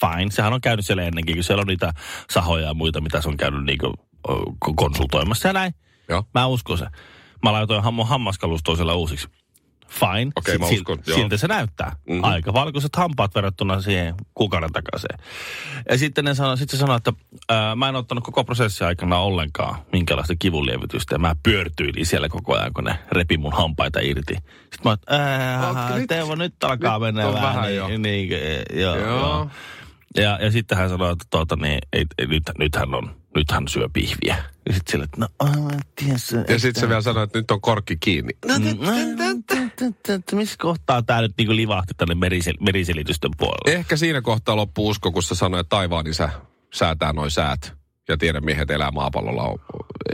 Fine, 0.00 0.30
sehän 0.30 0.52
on 0.52 0.60
käynyt 0.60 0.86
siellä 0.86 1.02
ennenkin, 1.02 1.34
kun 1.36 1.44
siellä 1.44 1.60
on 1.60 1.66
niitä 1.66 1.92
sahoja 2.30 2.66
ja 2.66 2.74
muita, 2.74 3.00
mitä 3.00 3.20
se 3.22 3.28
on 3.28 3.36
käynyt 3.36 3.64
niin 3.64 3.78
kuin, 3.78 3.94
konsultoimassa 4.76 5.48
ja 5.48 5.52
näin. 5.52 5.74
Joo. 6.08 6.24
Mä 6.34 6.46
uskon 6.46 6.78
se. 6.78 6.86
Mä 7.42 7.52
laitoin 7.52 7.84
ham- 7.84 8.06
hammaskalustoa 8.06 8.76
siellä 8.76 8.94
uusiksi. 8.94 9.28
Fine. 9.88 10.32
Okei, 10.36 10.58
mä 10.58 10.66
uskon, 10.66 10.98
joo. 11.06 11.18
Siltä 11.18 11.36
se 11.36 11.46
näyttää. 11.48 11.88
Mhm. 11.88 12.12
Mm-hmm. 12.12 12.24
Aika 12.24 12.52
valkoiset 12.52 12.96
hampaat 12.96 13.34
verrattuna 13.34 13.80
siihen 13.82 14.14
kuukauden 14.34 14.72
takaisin. 14.72 15.08
Ja 15.90 15.98
sitten 15.98 16.24
ne 16.24 16.34
sanoi, 16.34 16.58
sit 16.58 16.70
se 16.70 16.76
sanoi, 16.76 16.96
että 16.96 17.12
ää, 17.48 17.76
mä 17.76 17.88
en 17.88 17.96
ottanut 17.96 18.24
koko 18.24 18.44
prosessin 18.44 18.86
aikana 18.86 19.18
ollenkaan 19.18 19.76
minkälaista 19.92 20.34
kivunlievitystä. 20.38 21.14
Ja 21.14 21.18
mä 21.18 21.34
pyörtyilin 21.42 22.06
siellä 22.06 22.28
koko 22.28 22.56
ajan, 22.58 22.72
kun 22.72 22.84
ne 22.84 22.98
repi 23.12 23.38
mun 23.38 23.52
hampaita 23.52 24.00
irti. 24.00 24.34
Sitten 24.34 24.80
mä 24.84 24.92
että 24.92 25.14
ää, 25.16 25.72
nyt- 25.98 26.64
alkaa 26.64 26.98
nyt 26.98 27.00
mennä 27.14 27.32
vähän, 27.32 27.42
vähän 27.42 27.62
niin, 27.64 27.76
jo. 27.76 27.88
niin, 27.88 28.28
joo, 28.80 28.96
Joo. 28.96 29.06
joo. 29.08 29.50
Ja, 30.16 30.38
ja 30.42 30.50
sitten 30.50 30.78
hän 30.78 30.88
sanoi, 30.88 31.12
että 31.12 31.24
tuota, 31.30 31.56
niin, 31.56 31.78
ei, 31.92 32.04
ei, 32.18 32.26
nyt, 32.26 32.42
nyt, 32.58 32.76
hän 32.76 32.94
on, 32.94 33.16
nyt 33.34 33.50
hän 33.50 33.68
syö 33.68 33.88
pihviä. 33.92 34.36
Ja 34.68 34.74
sitten 34.74 34.92
sille, 34.92 35.04
että 35.04 35.20
no, 35.20 35.28
aivan, 35.38 35.80
tiesä, 35.94 36.44
Ja 36.48 36.58
sitten 36.58 36.80
se 36.80 36.88
vielä 36.88 37.00
sanoi, 37.00 37.24
että 37.24 37.38
nyt 37.38 37.50
on 37.50 37.60
korkki 37.60 37.96
kiinni. 37.96 38.32
No, 38.46 38.54
missä 40.32 40.56
kohtaa 40.58 41.02
tämä 41.02 41.20
nyt 41.20 41.32
niinku 41.38 41.56
livahti 41.56 41.94
tänne 41.96 42.14
merisel- 42.14 42.64
meriselitysten 42.64 43.30
puolelle? 43.38 43.78
Ehkä 43.78 43.96
siinä 43.96 44.22
kohtaa 44.22 44.56
loppu 44.56 44.88
usko, 44.88 45.12
kun 45.12 45.22
sä 45.22 45.34
sanoit, 45.34 45.60
että 45.60 45.76
taivaan 45.76 46.06
isä 46.06 46.30
säätää 46.74 47.12
noin 47.12 47.30
säät. 47.30 47.75
Ja 48.08 48.16
tiedemiehet 48.16 48.70
elää 48.70 48.90
maapallolla. 48.90 49.58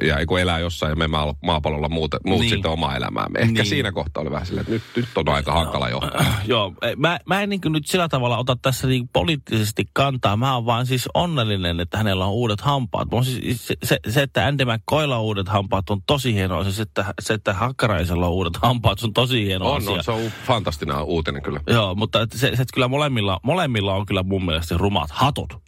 Ja 0.06 0.26
kun 0.26 0.40
elää 0.40 0.58
jossain 0.58 0.90
ja 0.90 0.96
me 0.96 1.06
maa- 1.08 1.34
maapallolla 1.42 1.88
muut, 1.88 2.14
muut 2.26 2.40
Niin. 2.40 2.50
sitten 2.50 2.70
omaa 2.70 2.96
elämäämme. 2.96 3.38
Ehkä 3.38 3.52
Niin. 3.52 3.66
siinä 3.66 3.92
kohtaa 3.92 4.20
oli 4.20 4.30
vähän 4.30 4.46
silleen, 4.46 4.60
että 4.62 4.72
nyt, 4.72 4.82
nyt 4.96 5.08
on 5.16 5.28
aika 5.28 5.52
hankala 5.52 5.88
jo. 5.88 6.00
Joo, 6.46 6.74
ei, 6.82 6.96
mä, 6.96 7.18
mä 7.26 7.42
en 7.42 7.48
niin 7.48 7.60
nyt 7.68 7.86
sillä 7.86 8.08
tavalla 8.08 8.38
ota 8.38 8.56
tässä 8.62 8.86
niin 8.86 9.08
poliittisesti 9.12 9.84
kantaa. 9.92 10.36
Mä 10.36 10.54
oon 10.54 10.66
vaan 10.66 10.86
siis 10.86 11.08
onnellinen, 11.14 11.80
että 11.80 11.98
hänellä 11.98 12.24
on 12.26 12.32
uudet 12.32 12.60
hampaat. 12.60 13.10
Mä 13.10 13.22
siis, 13.24 13.66
se, 13.66 13.74
se, 13.84 13.98
se, 14.08 14.22
että 14.22 14.46
Andy 14.46 14.64
McCoylla 14.64 15.16
on 15.16 15.22
uudet 15.22 15.48
hampaat 15.48 15.90
on 15.90 16.02
tosi 16.06 16.34
hienoa. 16.34 16.70
Se, 16.70 16.82
että, 16.82 17.14
se, 17.20 17.34
että 17.34 17.52
Hakkaraisella 17.54 18.26
on 18.26 18.32
uudet 18.32 18.56
hampaat 18.56 18.98
se 18.98 19.06
on 19.06 19.12
tosi 19.12 19.44
hieno 19.44 19.70
On, 19.70 19.76
asia. 19.76 19.92
on, 19.92 20.04
se 20.04 20.10
on 20.10 20.20
fantastinen 20.46 21.02
uutinen 21.02 21.42
kyllä. 21.42 21.60
Joo, 21.66 21.94
mutta 21.94 22.26
se, 22.34 22.38
se, 22.38 22.46
että 22.48 22.74
kyllä 22.74 22.88
molemmilla, 22.88 23.40
molemmilla 23.42 23.94
on 23.94 24.06
kyllä 24.06 24.22
mun 24.22 24.44
mielestä 24.44 24.78
rumat 24.78 25.10
hatut. 25.10 25.61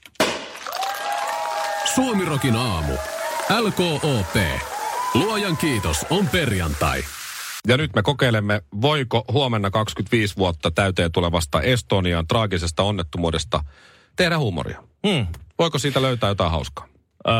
Suomirokin 1.94 2.56
aamu. 2.56 2.92
LKOP. 3.60 4.36
Luojan 5.14 5.56
kiitos, 5.56 6.06
on 6.10 6.28
perjantai. 6.28 7.04
Ja 7.68 7.76
nyt 7.76 7.94
me 7.94 8.02
kokeilemme, 8.02 8.62
voiko 8.80 9.24
huomenna 9.32 9.70
25 9.70 10.36
vuotta 10.36 10.70
täyteen 10.70 11.12
tulevasta 11.12 11.60
Estonian 11.62 12.26
traagisesta 12.26 12.82
onnettomuudesta 12.82 13.64
tehdä 14.16 14.38
huumoria. 14.38 14.82
Hmm. 15.08 15.26
Voiko 15.58 15.78
siitä 15.78 16.02
löytää 16.02 16.28
jotain 16.28 16.50
hauskaa? 16.50 16.86
Öö, 17.28 17.34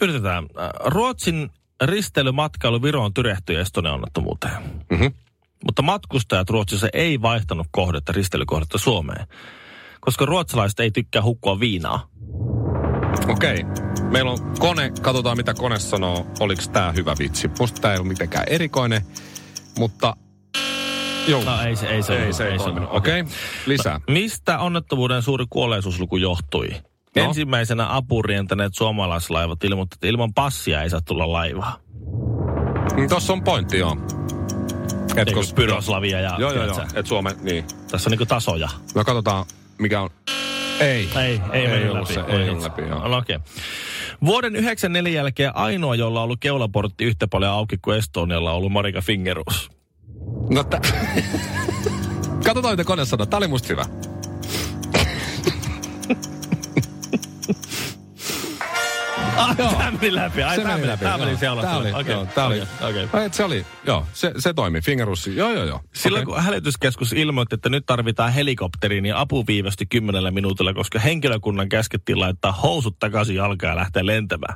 yritetään. 0.00 0.46
Öö, 0.58 0.68
Ruotsin 0.84 1.50
risteilymatkailu 1.84 2.82
Viroon 2.82 3.14
tyrehtyi 3.14 3.56
Estonian 3.56 3.94
onnettomuuteen. 3.94 4.62
Mhm. 4.90 5.06
Mutta 5.64 5.82
matkustajat 5.82 6.50
Ruotsissa 6.50 6.88
ei 6.92 7.22
vaihtanut 7.22 7.66
kohdetta, 7.70 8.12
risteilykohdetta 8.12 8.78
Suomeen. 8.78 9.26
koska 10.00 10.24
ruotsalaiset 10.24 10.80
ei 10.80 10.90
tykkää 10.90 11.22
hukkua 11.22 11.60
viinaa. 11.60 12.08
Okei. 13.28 13.64
Meillä 14.10 14.30
on 14.30 14.38
kone, 14.58 14.92
katsotaan 15.02 15.36
mitä 15.36 15.54
kone 15.54 15.78
sanoo, 15.78 16.26
oliko 16.40 16.62
tämä 16.72 16.92
hyvä 16.92 17.14
vitsi. 17.18 17.50
Musta 17.58 17.80
tämä 17.80 17.94
ei 17.94 18.00
ole 18.00 18.08
mitenkään 18.08 18.44
erikoinen, 18.48 19.02
mutta 19.78 20.16
Joo. 21.28 21.44
No 21.44 21.62
ei 21.62 21.76
se, 21.76 21.86
ei 21.86 22.02
se, 22.02 22.16
ei, 22.16 22.22
ollut, 22.22 22.36
se 22.36 22.44
ei, 22.44 22.52
ei 22.52 22.58
ollut. 22.58 22.88
Okei, 22.90 23.24
lisää. 23.66 24.00
Mistä 24.08 24.58
onnettomuuden 24.58 25.22
suuri 25.22 25.44
kuolleisuusluku 25.50 26.16
johtui? 26.16 26.68
No. 27.16 27.22
Ensimmäisenä 27.22 27.96
apurientäneet 27.96 28.74
suomalaislaivat 28.74 29.64
ilmoittivat, 29.64 29.96
että 29.96 30.06
ilman 30.06 30.34
passia 30.34 30.82
ei 30.82 30.90
saa 30.90 31.00
tulla 31.00 31.32
laivaa. 31.32 31.76
Mm, 32.96 33.08
Tossa 33.08 33.32
on 33.32 33.44
pointti, 33.44 33.78
joo. 33.78 33.96
Et 35.16 35.28
kos- 35.28 35.54
Pyroslavia 35.54 36.20
ja... 36.20 36.36
Joo, 36.38 36.52
joo, 36.52 36.64
joo. 36.64 36.80
Et 36.94 37.06
Suomen, 37.06 37.36
niin. 37.42 37.64
Tässä 37.90 38.08
on 38.08 38.10
niinku 38.10 38.26
tasoja. 38.26 38.68
No 38.94 39.04
katsotaan, 39.04 39.46
mikä 39.78 40.00
on. 40.00 40.10
Ei. 40.80 41.08
Ei, 41.16 41.18
ei, 41.22 41.40
Ei 41.52 41.68
mennyt 41.68 41.92
läpi. 41.94 42.12
se, 42.14 42.20
ei 42.28 42.48
ollut 42.48 42.62
läpi, 42.64 42.82
joo. 42.82 43.08
No, 43.08 43.16
okei. 43.16 43.38
Vuoden 44.24 44.56
94 44.56 45.12
jälkeen 45.12 45.56
ainoa, 45.56 45.94
jolla 45.94 46.20
on 46.20 46.24
ollut 46.24 46.40
keulaportti 46.40 47.04
yhtä 47.04 47.28
paljon 47.28 47.52
auki 47.52 47.78
kuin 47.78 47.98
Estonialla, 47.98 48.50
on 48.50 48.56
ollut 48.56 48.72
Marika 48.72 49.00
Fingerus. 49.00 49.70
No 50.50 50.64
tä... 50.64 50.80
Katsotaan, 52.46 52.72
mitä 52.72 52.84
kone 52.84 53.04
sanoo. 53.04 53.26
Tää 53.26 53.36
oli 53.38 53.48
musta 53.48 53.68
hyvä. 53.68 53.84
Ah, 59.36 59.56
Joo. 59.58 59.72
tämä 59.72 59.90
meni 59.90 60.14
läpi. 60.14 60.42
Ai, 60.42 60.56
se 60.56 60.62
tämä 60.62 60.74
meni 60.74 60.86
läpi. 60.86 61.04
Tämä 61.04 61.18
meni 61.18 61.36
seulasta. 61.36 61.70
Tää 61.70 61.78
oli, 61.78 61.92
Okei, 61.92 62.14
joo, 62.14 62.26
tää 62.34 62.46
oli. 62.46 62.62
Ai, 63.12 63.24
et 63.24 63.34
se 63.34 63.44
oli, 63.44 63.66
joo, 63.86 64.06
se, 64.12 64.32
se 64.38 64.54
toimi. 64.54 64.80
Fingerussi, 64.80 65.36
joo, 65.36 65.52
joo, 65.52 65.64
joo. 65.64 65.80
Silloin 65.94 66.22
Okei. 66.22 66.34
kun 66.34 66.44
hälytyskeskus 66.44 67.12
ilmoitti, 67.12 67.54
että 67.54 67.68
nyt 67.68 67.86
tarvitaan 67.86 68.32
helikopteriin, 68.32 69.02
niin 69.02 69.16
apu 69.16 69.46
viivästyi 69.46 69.86
kymmenellä 69.86 70.30
minuutilla, 70.30 70.74
koska 70.74 70.98
henkilökunnan 70.98 71.68
käskettiin 71.68 72.20
laittaa 72.20 72.52
housut 72.52 72.98
takaisin 72.98 73.36
jalkaan 73.36 73.70
ja 73.70 73.76
lähteä 73.76 74.06
lentämään. 74.06 74.54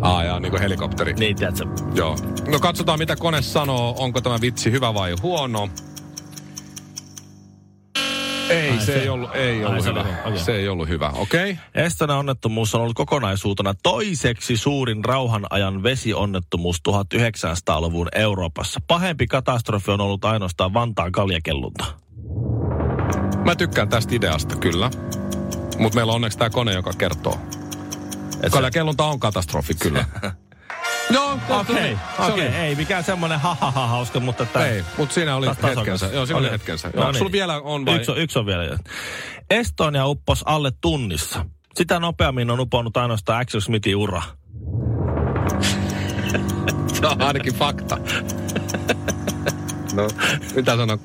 Aa, 0.00 0.24
jaa, 0.24 0.40
niin 0.40 0.50
kuin 0.50 0.62
helikopteri. 0.62 1.12
Niin, 1.12 1.36
tiedätkö? 1.36 1.64
Joo. 1.94 2.16
No 2.48 2.58
katsotaan, 2.58 2.98
mitä 2.98 3.16
kone 3.16 3.42
sanoo. 3.42 3.94
Onko 3.98 4.20
tämä 4.20 4.40
vitsi 4.40 4.70
hyvä 4.72 4.94
vai 4.94 5.14
huono. 5.22 5.68
Ei, 8.50 8.70
Ai, 8.70 8.78
se, 8.78 8.84
se- 8.84 9.00
ei 9.00 9.08
ollut, 9.08 9.34
ei 9.34 9.58
ai, 9.58 9.64
ollut 9.64 9.84
se 9.84 9.90
oli 9.90 9.98
hyvä. 9.98 10.10
hyvä, 10.10 10.22
okei. 10.24 10.38
Se 10.38 10.52
ei 10.56 10.68
ollut 10.68 10.88
hyvä, 10.88 11.08
okei. 11.14 11.50
Okay. 11.50 11.84
Estonan 11.84 12.18
onnettomuus 12.18 12.74
on 12.74 12.80
ollut 12.80 12.96
kokonaisuutena 12.96 13.74
toiseksi 13.82 14.56
suurin 14.56 15.04
rauhanajan 15.04 15.82
vesionnettomuus 15.82 16.76
1900-luvun 16.88 18.08
Euroopassa. 18.14 18.80
Pahempi 18.86 19.26
katastrofi 19.26 19.90
on 19.90 20.00
ollut 20.00 20.24
ainoastaan 20.24 20.74
Vantaan 20.74 21.12
kaljakellunta. 21.12 21.84
Mä 23.44 23.54
tykkään 23.56 23.88
tästä 23.88 24.14
ideasta, 24.14 24.56
kyllä. 24.56 24.90
Mutta 25.78 25.96
meillä 25.96 26.10
on 26.10 26.14
onneksi 26.14 26.38
tämä 26.38 26.50
kone, 26.50 26.72
joka 26.72 26.92
kertoo. 26.98 27.38
Et 28.42 28.52
Kaljakellunta 28.52 29.04
on 29.04 29.20
katastrofi, 29.20 29.74
kyllä. 29.74 30.04
Joo, 31.10 31.38
Okei, 31.48 31.98
se 32.16 32.22
okei, 32.22 32.46
oli. 32.48 32.56
ei 32.56 32.74
mikään 32.74 33.04
semmoinen 33.04 33.40
ha 33.40 33.54
ha 33.60 33.70
ha 33.70 33.86
hauska, 33.86 34.20
mutta 34.20 34.46
tämä... 34.46 34.66
Ei, 34.66 34.84
mutta 34.98 35.14
siinä 35.14 35.36
oli 35.36 35.46
tasokas. 35.46 35.76
hetkensä. 35.76 36.06
Joo, 36.06 36.26
siinä 36.26 36.38
oli 36.38 36.46
Okei. 36.46 36.52
hetkensä. 36.58 36.88
No 36.94 37.02
Joo, 37.02 37.10
niin. 37.12 37.18
Sulla 37.18 37.32
vielä 37.32 37.60
on 37.60 37.86
vai? 37.86 37.96
Yksi 37.96 38.10
on, 38.10 38.18
yksi 38.18 38.38
on 38.38 38.46
vielä. 38.46 38.78
Estonia 39.50 40.06
uppos 40.06 40.42
alle 40.46 40.72
tunnissa. 40.80 41.46
Sitä 41.74 42.00
nopeammin 42.00 42.50
on 42.50 42.60
uponnut 42.60 42.96
ainoastaan 42.96 43.40
Axel 43.40 43.60
Smithin 43.60 43.96
ura. 43.96 44.22
Se 47.00 47.06
on 47.06 47.22
ainakin 47.22 47.54
fakta. 47.54 47.98
no, 49.94 50.08
mitä 50.54 50.76
sanon? 50.76 50.98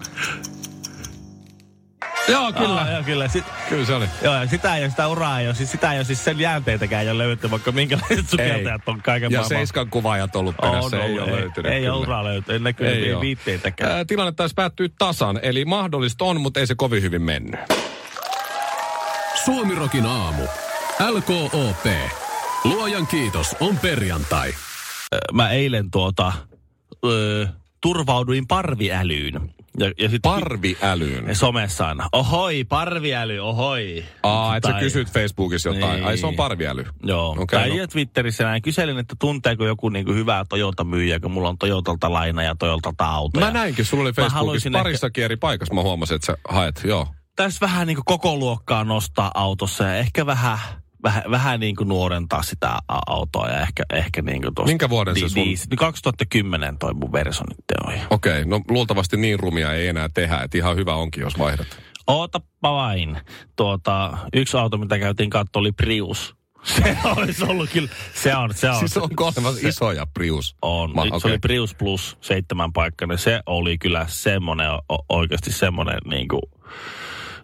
Joo, 2.28 2.54
kyllä. 2.54 2.82
Aa, 2.82 2.92
joo, 2.92 3.04
kyllä. 3.04 3.28
Sit, 3.28 3.46
Kyllä 3.70 3.86
se 3.86 3.94
oli. 3.94 4.06
joo, 4.22 4.36
ja 4.36 4.48
sitä 4.48 4.76
ei 4.76 4.84
ole, 4.84 4.90
sitä 4.90 5.08
uraa 5.08 5.40
ei 5.40 5.48
ole. 5.48 5.56
Siis 5.56 5.72
sitä 5.72 5.92
ei 5.92 5.98
ole, 5.98 6.06
siis 6.06 6.24
sen 6.26 6.40
jäänteitäkään 6.40 7.04
ei 7.04 7.10
ole 7.10 7.18
löydetty, 7.18 7.52
vaikka 7.52 7.72
minkälaiset 7.72 8.30
sukeltajat 8.30 8.82
on 8.88 9.02
kaiken 9.02 9.32
Ja 9.32 9.40
maailman. 9.40 9.58
seiskan 9.58 9.90
kuvaajat 9.90 10.36
ollut 10.36 10.56
On 10.62 10.72
perässä, 10.72 10.98
ei 10.98 11.04
ollut, 11.20 11.24
ole 11.28 11.32
löytynyt. 11.42 11.72
Ei 11.72 11.80
kyllä. 11.80 11.94
ole 11.94 12.02
uraa 12.02 12.24
löytynyt, 12.24 12.50
ei 12.50 12.60
näkyy 12.60 12.88
Ei 12.88 13.10
ei 13.10 13.20
viitteitäkään. 13.20 13.92
Ää, 13.92 14.06
Tilanne 14.06 14.32
taisi 14.32 14.56
päättyä 14.56 14.88
tasan, 14.98 15.40
eli 15.42 15.66
mahdollista 15.66 16.26
on, 16.26 16.42
mutta 16.42 16.60
ei 16.60 16.68
se 16.68 16.76
kovin 16.76 17.02
hyvin 17.04 17.22
mennyt. 17.22 17.60
Suomirokin 19.46 20.06
aamu. 20.06 20.44
LKOP. 21.10 21.86
Luojan 22.64 23.08
kiitos 23.08 23.56
on 23.60 23.78
perjantai. 23.78 24.54
Mä 25.34 25.50
eilen 25.50 25.92
tuota, 25.92 26.34
ö, 27.06 27.48
turvauduin 27.82 28.48
parviälyyn. 28.48 29.54
Ja, 29.80 29.92
ja 29.98 30.10
sit 30.10 30.22
Parviälyyn. 30.22 31.36
somessa 31.36 31.88
aina, 31.88 32.10
ohoi, 32.12 32.64
parviäly, 32.64 33.40
ohoi. 33.40 34.06
Aa, 34.24 34.58
että 34.58 34.72
sä 34.72 34.80
kysyt 34.80 35.12
Facebookissa 35.12 35.70
jotain. 35.70 35.96
Niin. 35.96 36.06
Ai 36.06 36.18
se 36.18 36.28
on 36.28 36.36
parviäly. 36.36 36.86
Joo, 37.04 37.32
okay, 37.32 37.60
tai 37.60 37.78
no. 37.78 37.88
Twitterissä 37.88 38.44
näin 38.44 38.62
kyselin, 38.62 38.98
että 38.98 39.16
tunteeko 39.20 39.66
joku 39.66 39.90
niinku 39.90 40.14
hyvää 40.14 40.46
Toyota-myyjä, 40.50 41.20
kun 41.20 41.32
mulla 41.32 41.50
on 41.50 41.58
Toyotalta 41.58 42.14
laina 42.14 42.44
ja 42.44 42.56
Toyotalta 42.60 43.06
auto. 43.06 43.40
Mä 43.40 43.52
näinkin, 43.52 43.86
sulla 43.86 44.04
oli 44.04 44.14
Facebookissa 44.14 44.70
parissakin 44.72 45.24
eri 45.24 45.38
paikassa. 45.38 45.74
Mä 45.74 45.82
huomasin, 45.82 46.16
että 46.16 46.26
sä 46.26 46.38
haet, 46.50 46.82
joo. 46.84 47.08
Tässä 47.36 47.66
vähän 47.66 47.88
niinku 47.88 48.04
koko 48.06 48.36
luokkaa 48.36 48.84
nostaa 48.84 49.32
autossa 49.34 49.84
ja 49.84 49.96
ehkä 49.96 50.26
vähän, 50.26 50.60
vähän, 51.06 51.24
vähän 51.32 51.60
niinku 51.60 51.84
nuorentaa 51.84 52.44
sitä 52.44 52.78
autoa 53.08 53.50
ja 53.50 53.62
ehkä, 53.62 53.84
ehkä 53.94 54.22
niinku 54.22 54.52
tosta. 54.56 54.68
Minkä 54.68 54.90
vuoden 54.90 55.16
se 55.20 55.30
sun- 55.30 55.44
Niin 55.44 55.58
2010 55.78 56.78
toi 56.78 56.94
mun 56.94 57.12
versio 57.12 57.44
nyt 57.50 57.58
on. 57.88 57.94
Okei, 58.10 58.46
no 58.46 58.62
luultavasti 58.70 59.18
niin 59.18 59.40
rumia 59.40 59.74
ei 59.74 59.88
enää 59.88 60.10
tehdä, 60.14 60.38
että 60.44 60.58
ihan 60.58 60.76
hyvä 60.76 60.94
onkin, 60.96 61.22
jos 61.22 61.40
vaihdat. 61.40 61.68
Ootappa 62.08 62.74
vain. 62.74 63.18
Tuota, 63.56 64.18
yksi 64.34 64.58
auto, 64.58 64.78
mitä 64.78 65.00
käytiin 65.00 65.30
katsoa, 65.30 65.60
oli 65.60 65.72
Prius. 65.72 66.36
Se 66.76 66.98
olisi 67.06 67.44
ollut 67.44 67.70
kyllä, 67.70 67.90
se 68.14 68.36
on, 68.36 68.54
se 68.54 68.70
on. 68.70 68.80
Siis 68.80 68.98
onko 68.98 69.26
olemassa 69.26 69.68
isoja 69.68 70.08
Prius? 70.14 70.56
On. 70.62 70.96
Ma- 70.96 71.06
Ma, 71.06 71.20
Se 71.20 71.28
oli 71.28 71.38
Prius 71.40 71.76
Plus 71.76 72.18
seitsemän 72.22 72.74
paikkainen. 72.74 73.18
Se 73.18 73.42
oli 73.46 73.78
kyllä 73.78 74.06
semmoinen, 74.10 74.68
oikeasti 75.10 75.52
semmoinen 75.52 75.98
niinku, 76.06 76.40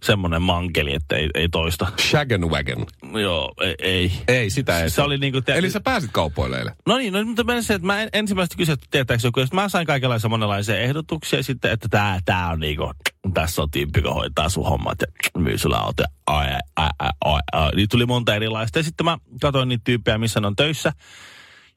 semmoinen 0.04 0.42
mankeli, 0.42 0.94
että 0.94 1.16
ei, 1.16 1.30
ei 1.36 1.50
toista. 1.50 1.88
Shagenwagon. 2.02 2.86
Joo, 3.22 3.54
ei. 3.62 3.76
ei. 3.80 4.12
Ei, 4.28 4.50
sitä 4.50 4.80
ei. 4.84 4.90
Se 4.90 5.02
oli 5.02 5.18
niinku... 5.18 5.42
Te- 5.42 5.58
Eli 5.58 5.70
sä 5.70 5.80
pääsit 5.80 6.10
kauppoille 6.14 6.58
eilen? 6.58 6.76
No 6.88 6.98
niin, 6.98 7.14
no, 7.14 7.26
mutta 7.26 7.44
mennä 7.44 7.62
se, 7.62 7.74
että 7.74 7.86
mä 7.86 8.02
en, 8.02 8.10
ensimmäistä 8.14 8.58
kysyin, 8.58 8.74
että 8.74 8.88
tietääkö 8.92 9.22
joku, 9.24 9.42
mä 9.54 9.70
sain 9.70 9.88
kaikenlaisia 9.88 10.30
monenlaisia 10.30 10.80
ehdotuksia 10.80 11.44
sitten, 11.44 11.72
että 11.72 11.88
tää, 11.90 12.20
tää 12.26 12.50
on 12.50 12.60
niinku, 12.60 12.92
tässä 13.34 13.62
on 13.62 13.72
tyyppi, 13.72 14.00
joka 14.00 14.14
hoitaa 14.14 14.50
sun 14.50 14.66
hommat 14.66 14.98
ja 15.02 15.08
myy 15.42 15.58
sulle 15.58 15.78
auto. 15.78 16.04
Ai, 16.28 16.48
ai, 16.76 16.90
ai, 17.00 17.10
ai, 17.26 17.40
ai. 17.52 17.72
Niitä 17.76 17.92
tuli 17.92 18.06
monta 18.06 18.36
erilaista. 18.36 18.80
Ja 18.80 18.84
sitten 18.84 19.06
mä 19.06 19.18
katsoin 19.42 19.70
niitä 19.70 19.82
tyyppejä, 19.84 20.18
missä 20.18 20.40
ne 20.40 20.48
on 20.48 20.56
töissä. 20.56 20.94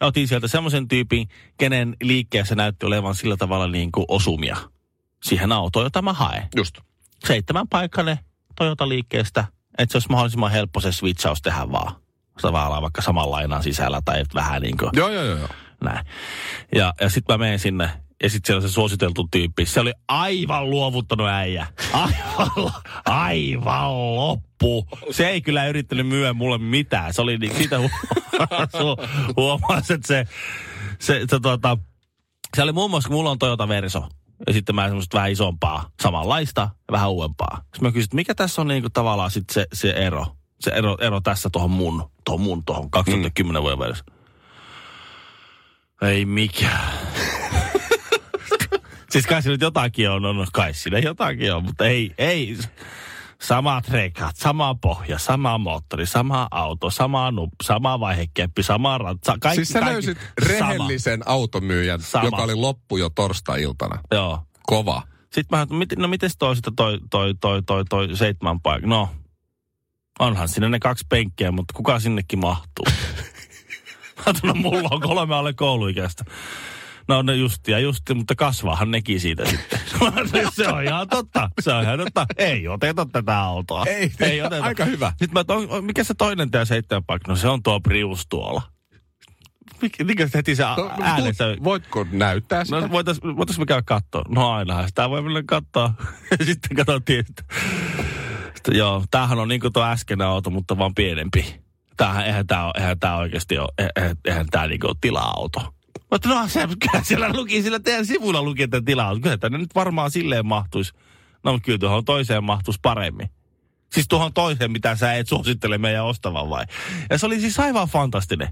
Ja 0.00 0.06
otin 0.06 0.28
sieltä 0.28 0.48
semmoisen 0.48 0.88
tyypin, 0.88 1.28
kenen 1.58 1.96
liikkeessä 2.02 2.54
näytti 2.54 2.86
olevan 2.86 3.14
sillä 3.14 3.36
tavalla 3.36 3.68
niin 3.68 3.92
kuin 3.92 4.04
osumia 4.08 4.56
siihen 5.24 5.52
autoon, 5.52 5.86
jota 5.86 6.02
mä 6.02 6.12
haen. 6.12 6.48
Just. 6.56 6.78
Seitsemän 7.26 7.68
paikkainen 7.68 8.18
Toyota-liikkeestä, 8.54 9.44
että 9.78 9.92
se 9.92 9.96
olisi 9.96 10.08
mahdollisimman 10.10 10.50
helppo 10.50 10.80
se 10.80 10.92
switchaus 10.92 11.42
tehdä 11.42 11.72
vaan. 11.72 11.96
Olla 12.42 12.82
vaikka 12.82 13.02
saman 13.02 13.30
lainan 13.30 13.62
sisällä 13.62 14.00
tai 14.04 14.24
vähän 14.34 14.62
niin 14.62 14.76
kuin 14.76 14.90
Joo, 14.92 15.08
joo, 15.08 15.24
joo. 15.24 15.48
näin. 15.84 16.06
Ja, 16.74 16.94
ja 17.00 17.08
sitten 17.08 17.34
mä 17.34 17.38
menen 17.38 17.58
sinne 17.58 17.90
ja 18.22 18.30
sitten 18.30 18.46
siellä 18.46 18.64
on 18.64 18.68
se 18.68 18.72
suositeltu 18.72 19.28
tyyppi. 19.30 19.66
Se 19.66 19.80
oli 19.80 19.92
aivan 20.08 20.70
luovuttanut 20.70 21.28
äijä. 21.28 21.66
Aivan, 21.92 22.72
aivan 23.06 24.16
loppu. 24.16 24.88
Se 25.10 25.28
ei 25.28 25.40
kyllä 25.40 25.66
yrittänyt 25.66 26.06
myyä 26.06 26.32
mulle 26.32 26.58
mitään. 26.58 27.14
Se 27.14 27.22
oli 27.22 27.38
niin, 27.38 27.56
siitä 27.56 27.76
huomasi, 29.36 29.92
että 29.92 30.08
se, 30.08 30.26
se, 30.98 31.20
se, 31.30 31.40
tota, 31.40 31.78
se 32.56 32.62
oli 32.62 32.72
muun 32.72 32.90
muassa, 32.90 33.08
kun 33.08 33.16
mulla 33.16 33.30
on 33.30 33.38
Toyota 33.38 33.68
Verso. 33.68 34.08
Ja 34.46 34.52
sitten 34.52 34.74
mä 34.74 34.86
semmoista 34.86 35.16
vähän 35.16 35.32
isompaa, 35.32 35.90
samanlaista 36.02 36.60
ja 36.60 36.92
vähän 36.92 37.10
uudempaa. 37.10 37.56
Sitten 37.56 37.82
mä 37.82 37.92
kysyin, 37.92 38.04
että 38.04 38.16
mikä 38.16 38.34
tässä 38.34 38.60
on 38.60 38.68
niinku 38.68 38.90
tavallaan 38.90 39.30
sit 39.30 39.50
se, 39.50 39.66
se 39.72 39.90
ero? 39.90 40.26
Se 40.60 40.70
ero, 40.70 40.96
ero 41.00 41.20
tässä 41.20 41.50
tuohon 41.52 41.70
mun, 41.70 42.10
tuohon 42.24 42.40
mun, 42.40 42.64
tuohon 42.64 42.90
2010 42.90 43.62
vuoden 43.62 43.78
Verso. 43.78 44.04
Ei 46.02 46.24
mikään. 46.24 46.92
siis 49.10 49.26
kai 49.26 49.40
nyt 49.44 49.60
jotakin 49.60 50.10
on, 50.10 50.22
no 50.22 50.46
kai 50.52 50.74
siinä 50.74 50.98
jotakin 50.98 51.54
on, 51.54 51.64
mutta 51.64 51.84
ei, 51.86 52.14
ei. 52.18 52.58
Samat 53.46 53.88
rekat, 53.88 54.36
sama 54.36 54.74
pohja, 54.74 55.18
sama 55.18 55.58
moottori, 55.58 56.06
sama 56.06 56.48
auto, 56.50 56.90
sama 56.90 57.30
nup, 57.30 57.50
sama 57.62 58.00
vaihekeppi, 58.00 58.62
sama 58.62 58.98
ratsa. 58.98 59.36
Kaikki, 59.40 59.56
Siis 59.56 59.68
sä 59.68 59.80
kaikki, 59.80 59.92
löysit 59.94 60.18
sama. 60.18 60.68
rehellisen 60.72 61.22
automyyjän, 61.26 62.00
Sama. 62.02 62.24
joka 62.24 62.36
oli 62.42 62.54
loppu 62.54 62.96
jo 62.96 63.10
torstai-iltana. 63.10 63.98
Joo. 64.10 64.42
Kova. 64.62 65.02
Sitten 65.22 65.46
mä 65.50 65.56
ajattelin, 65.56 65.78
mit- 65.78 65.96
no 65.98 66.08
miten 66.08 66.30
toi 66.38 66.56
sitten 66.56 66.76
toi, 66.76 66.98
toi, 67.10 67.34
toi, 67.40 67.62
toi, 67.62 67.84
toi 67.84 68.16
seitsemän 68.16 68.60
paikka? 68.60 68.86
No, 68.86 69.08
onhan 70.18 70.48
siinä 70.48 70.68
ne 70.68 70.78
kaksi 70.78 71.06
penkkiä, 71.08 71.52
mutta 71.52 71.74
kuka 71.74 72.00
sinnekin 72.00 72.38
mahtuu? 72.38 72.86
mä 74.16 74.22
ajattelin, 74.26 74.54
no 74.56 74.70
mulla 74.70 74.88
on 74.90 75.00
kolme 75.00 75.34
alle 75.34 75.52
kouluikäistä. 75.52 76.24
No 77.08 77.22
ne 77.22 77.36
just 77.36 77.68
ja 77.68 77.78
just, 77.78 78.02
mutta 78.14 78.34
kasvaahan 78.34 78.90
nekin 78.90 79.20
siitä 79.20 79.44
sitten. 79.46 79.80
se 80.56 80.68
on 80.68 80.84
ihan 80.84 81.08
totta. 81.08 81.50
Se 81.60 81.72
on 81.72 81.82
ihan 81.82 81.98
totta. 81.98 82.26
Ei 82.38 82.68
oteta 82.68 83.06
tätä 83.12 83.40
autoa. 83.40 83.84
Ei, 83.86 84.12
ei 84.20 84.42
oteta. 84.42 84.64
aika 84.64 84.84
hyvä. 84.84 85.12
Sitten 85.18 85.44
mä, 85.48 85.54
on, 85.54 85.84
mikä 85.84 86.04
se 86.04 86.14
toinen 86.14 86.50
tämä 86.50 86.64
seitsemän 86.64 87.04
paikka? 87.04 87.32
No 87.32 87.36
se 87.36 87.48
on 87.48 87.62
tuo 87.62 87.80
Prius 87.80 88.26
tuolla. 88.28 88.62
Mikä, 89.82 90.04
mikä 90.04 90.28
se 90.28 90.38
heti 90.38 90.56
se 90.56 90.62
No, 90.62 90.90
äänessä? 91.02 91.44
voitko 91.64 92.06
näyttää 92.10 92.64
sitä? 92.64 92.80
No 92.80 92.90
voitais, 92.90 93.20
voitais 93.22 93.58
me 93.58 93.66
käydä 93.66 93.82
katsoa? 93.86 94.22
No 94.28 94.50
ainahan 94.50 94.88
sitä 94.88 95.10
voi 95.10 95.22
mennä 95.22 95.42
katsoa. 95.46 95.94
Sitten 96.46 96.76
katsottiin. 96.76 97.24
Sitten, 98.54 98.76
joo, 98.76 99.04
tämähän 99.10 99.38
on 99.38 99.48
niin 99.48 99.60
kuin 99.60 99.72
tuo 99.72 99.84
äskeinen 99.84 100.26
auto, 100.26 100.50
mutta 100.50 100.78
vaan 100.78 100.94
pienempi. 100.94 101.60
Tämähän, 101.96 102.26
eihän 102.26 102.46
tämä 102.46 102.70
eihän 102.74 102.98
tää 102.98 103.16
oikeasti 103.16 103.58
ole, 103.58 103.68
eihän, 103.96 104.16
eihän 104.24 104.46
tämä 104.50 104.66
niin 104.66 104.86
ole 104.86 104.94
tila-auto. 105.00 105.73
Mutta 106.14 106.28
no 106.28 106.48
se, 106.48 106.60
kyllä 106.60 107.04
siellä 107.04 107.32
luki, 107.32 107.62
sillä 107.62 107.80
teidän 107.80 108.06
sivulla 108.06 108.42
luki, 108.42 108.62
että 108.62 108.82
tila 108.82 109.20
Kyllä 109.22 109.36
tänne 109.36 109.58
nyt 109.58 109.74
varmaan 109.74 110.10
silleen 110.10 110.46
mahtuisi. 110.46 110.92
No 111.44 111.52
mutta 111.52 111.66
kyllä 111.66 111.78
tuohon 111.78 112.04
toiseen 112.04 112.44
mahtuisi 112.44 112.80
paremmin. 112.82 113.30
Siis 113.92 114.08
tuohon 114.08 114.32
toiseen, 114.32 114.72
mitä 114.72 114.96
sä 114.96 115.14
et 115.14 115.28
suosittele 115.28 115.78
meidän 115.78 116.04
ostavan 116.04 116.50
vai? 116.50 116.64
Ja 117.10 117.18
se 117.18 117.26
oli 117.26 117.40
siis 117.40 117.60
aivan 117.60 117.88
fantastinen. 117.88 118.48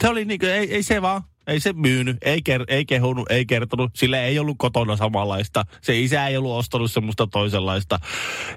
Se 0.00 0.08
oli 0.08 0.24
niin 0.24 0.40
kuin, 0.40 0.52
ei, 0.52 0.74
ei 0.74 0.82
se 0.82 1.02
vaan, 1.02 1.22
ei 1.46 1.60
se 1.60 1.72
myynyt, 1.72 2.16
ei, 2.22 2.42
ker, 2.42 2.64
ei 2.68 2.84
kehunut, 2.84 3.30
ei 3.30 3.46
kertonut. 3.46 3.90
Sille 3.94 4.24
ei 4.26 4.38
ollut 4.38 4.56
kotona 4.58 4.96
samanlaista. 4.96 5.64
Se 5.82 6.00
isä 6.00 6.26
ei 6.26 6.36
ollut 6.36 6.52
ostanut 6.52 6.92
semmoista 6.92 7.26
toisenlaista. 7.26 7.98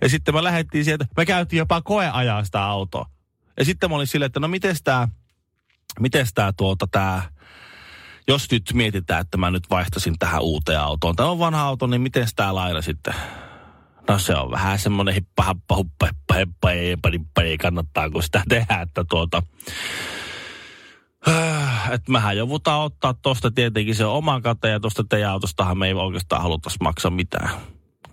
Ja 0.01 0.09
sitten 0.09 0.35
me 0.35 0.43
lähdettiin 0.43 0.85
sieltä, 0.85 1.05
me 1.17 1.25
käytiin 1.25 1.57
jopa 1.57 1.81
koeajaa 1.81 2.43
sitä 2.43 2.63
autoa. 2.63 3.05
Ja 3.59 3.65
sitten 3.65 3.89
mä 3.89 3.95
olin 3.95 4.07
silleen, 4.07 4.27
että 4.27 4.39
no 4.39 4.47
mites 4.47 4.83
tää, 4.83 5.07
mites 5.99 6.33
tää 6.33 6.53
tuota 6.53 6.87
tää, 6.91 7.38
jos 8.29 8.51
nyt 8.51 8.73
mietitään, 8.73 9.21
että 9.21 9.37
mä 9.37 9.51
nyt 9.51 9.69
vaihtasin 9.69 10.19
tähän 10.19 10.41
uuteen 10.41 10.79
autoon. 10.79 11.15
Tämä 11.15 11.29
on 11.29 11.39
vanha 11.39 11.61
auto, 11.61 11.87
niin 11.87 12.01
miten 12.01 12.27
tää 12.35 12.55
laina 12.55 12.81
sitten? 12.81 13.13
No 14.07 14.19
se 14.19 14.35
on 14.35 14.51
vähän 14.51 14.79
semmoinen 14.79 15.13
hippa, 15.13 15.43
happa, 15.43 15.75
huppa, 15.75 16.05
heppa, 16.05 16.33
heppa, 16.33 16.69
heppa, 16.69 17.09
heppa, 17.11 17.41
ei 17.41 17.57
kannattaa 17.57 18.09
kun 18.09 18.23
sitä 18.23 18.43
tehdä, 18.49 18.81
että 18.81 19.05
tuota... 19.09 19.43
Että 21.91 22.11
mähän 22.11 22.37
joudutaan 22.37 22.81
ottaa 22.81 23.13
tosta 23.13 23.51
tietenkin 23.51 23.95
se 23.95 24.05
oman 24.05 24.41
kateen 24.41 24.71
ja 24.71 24.79
tosta 24.79 25.03
teidän 25.09 25.31
autostahan 25.31 25.77
me 25.77 25.87
ei 25.87 25.93
oikeastaan 25.93 26.41
haluttaisi 26.41 26.77
maksaa 26.81 27.11
mitään. 27.11 27.49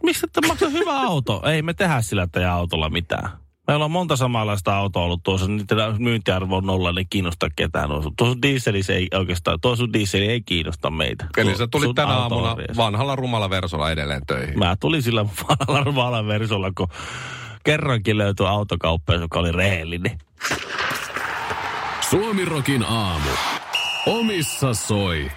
Mistä 0.02 0.26
te 0.32 0.46
maksaa 0.48 0.68
hyvä 0.68 1.00
auto? 1.00 1.42
Ei 1.44 1.62
me 1.62 1.74
tehdä 1.74 2.00
sillä 2.00 2.26
teidän 2.26 2.52
autolla 2.52 2.90
mitään. 2.90 3.30
Meillä 3.66 3.84
on 3.84 3.90
monta 3.90 4.16
samanlaista 4.16 4.76
autoa 4.76 5.02
ollut 5.02 5.22
tuossa, 5.22 5.48
niiden 5.48 5.78
myyntiarvo 5.98 6.56
on 6.56 6.66
nolla, 6.66 6.92
ne 6.92 7.00
ei 7.00 7.06
kiinnosta 7.10 7.48
ketään. 7.56 7.90
Tuo 8.16 8.26
sun 8.26 8.42
dieseli 8.42 8.82
se 8.82 8.94
ei 8.94 9.08
oikeastaan, 9.14 9.60
tuo 9.60 9.76
sun 9.76 9.92
dieseli 9.92 10.26
ei 10.26 10.40
kiinnosta 10.40 10.90
meitä. 10.90 11.26
Eli 11.36 11.50
Tuo 11.50 11.58
sä 11.58 11.66
tulit 11.66 11.94
tänä 11.94 12.12
aamuna 12.12 12.56
vanhalla 12.76 13.16
rumalla 13.16 13.50
versolla 13.50 13.90
edelleen 13.90 14.26
töihin. 14.26 14.58
Mä 14.58 14.76
tulin 14.80 15.02
sillä 15.02 15.24
vanhalla 15.48 15.94
vanhalla 15.94 16.26
versolla, 16.26 16.72
kun 16.76 16.88
kerrankin 17.64 18.18
löytyi 18.18 18.46
autokauppa, 18.46 19.14
joka 19.14 19.38
oli 19.38 19.52
rehellinen. 19.52 20.18
Suomirokin 22.10 22.84
aamu. 22.88 23.30
Omissa 24.06 24.74
soi. 24.74 25.30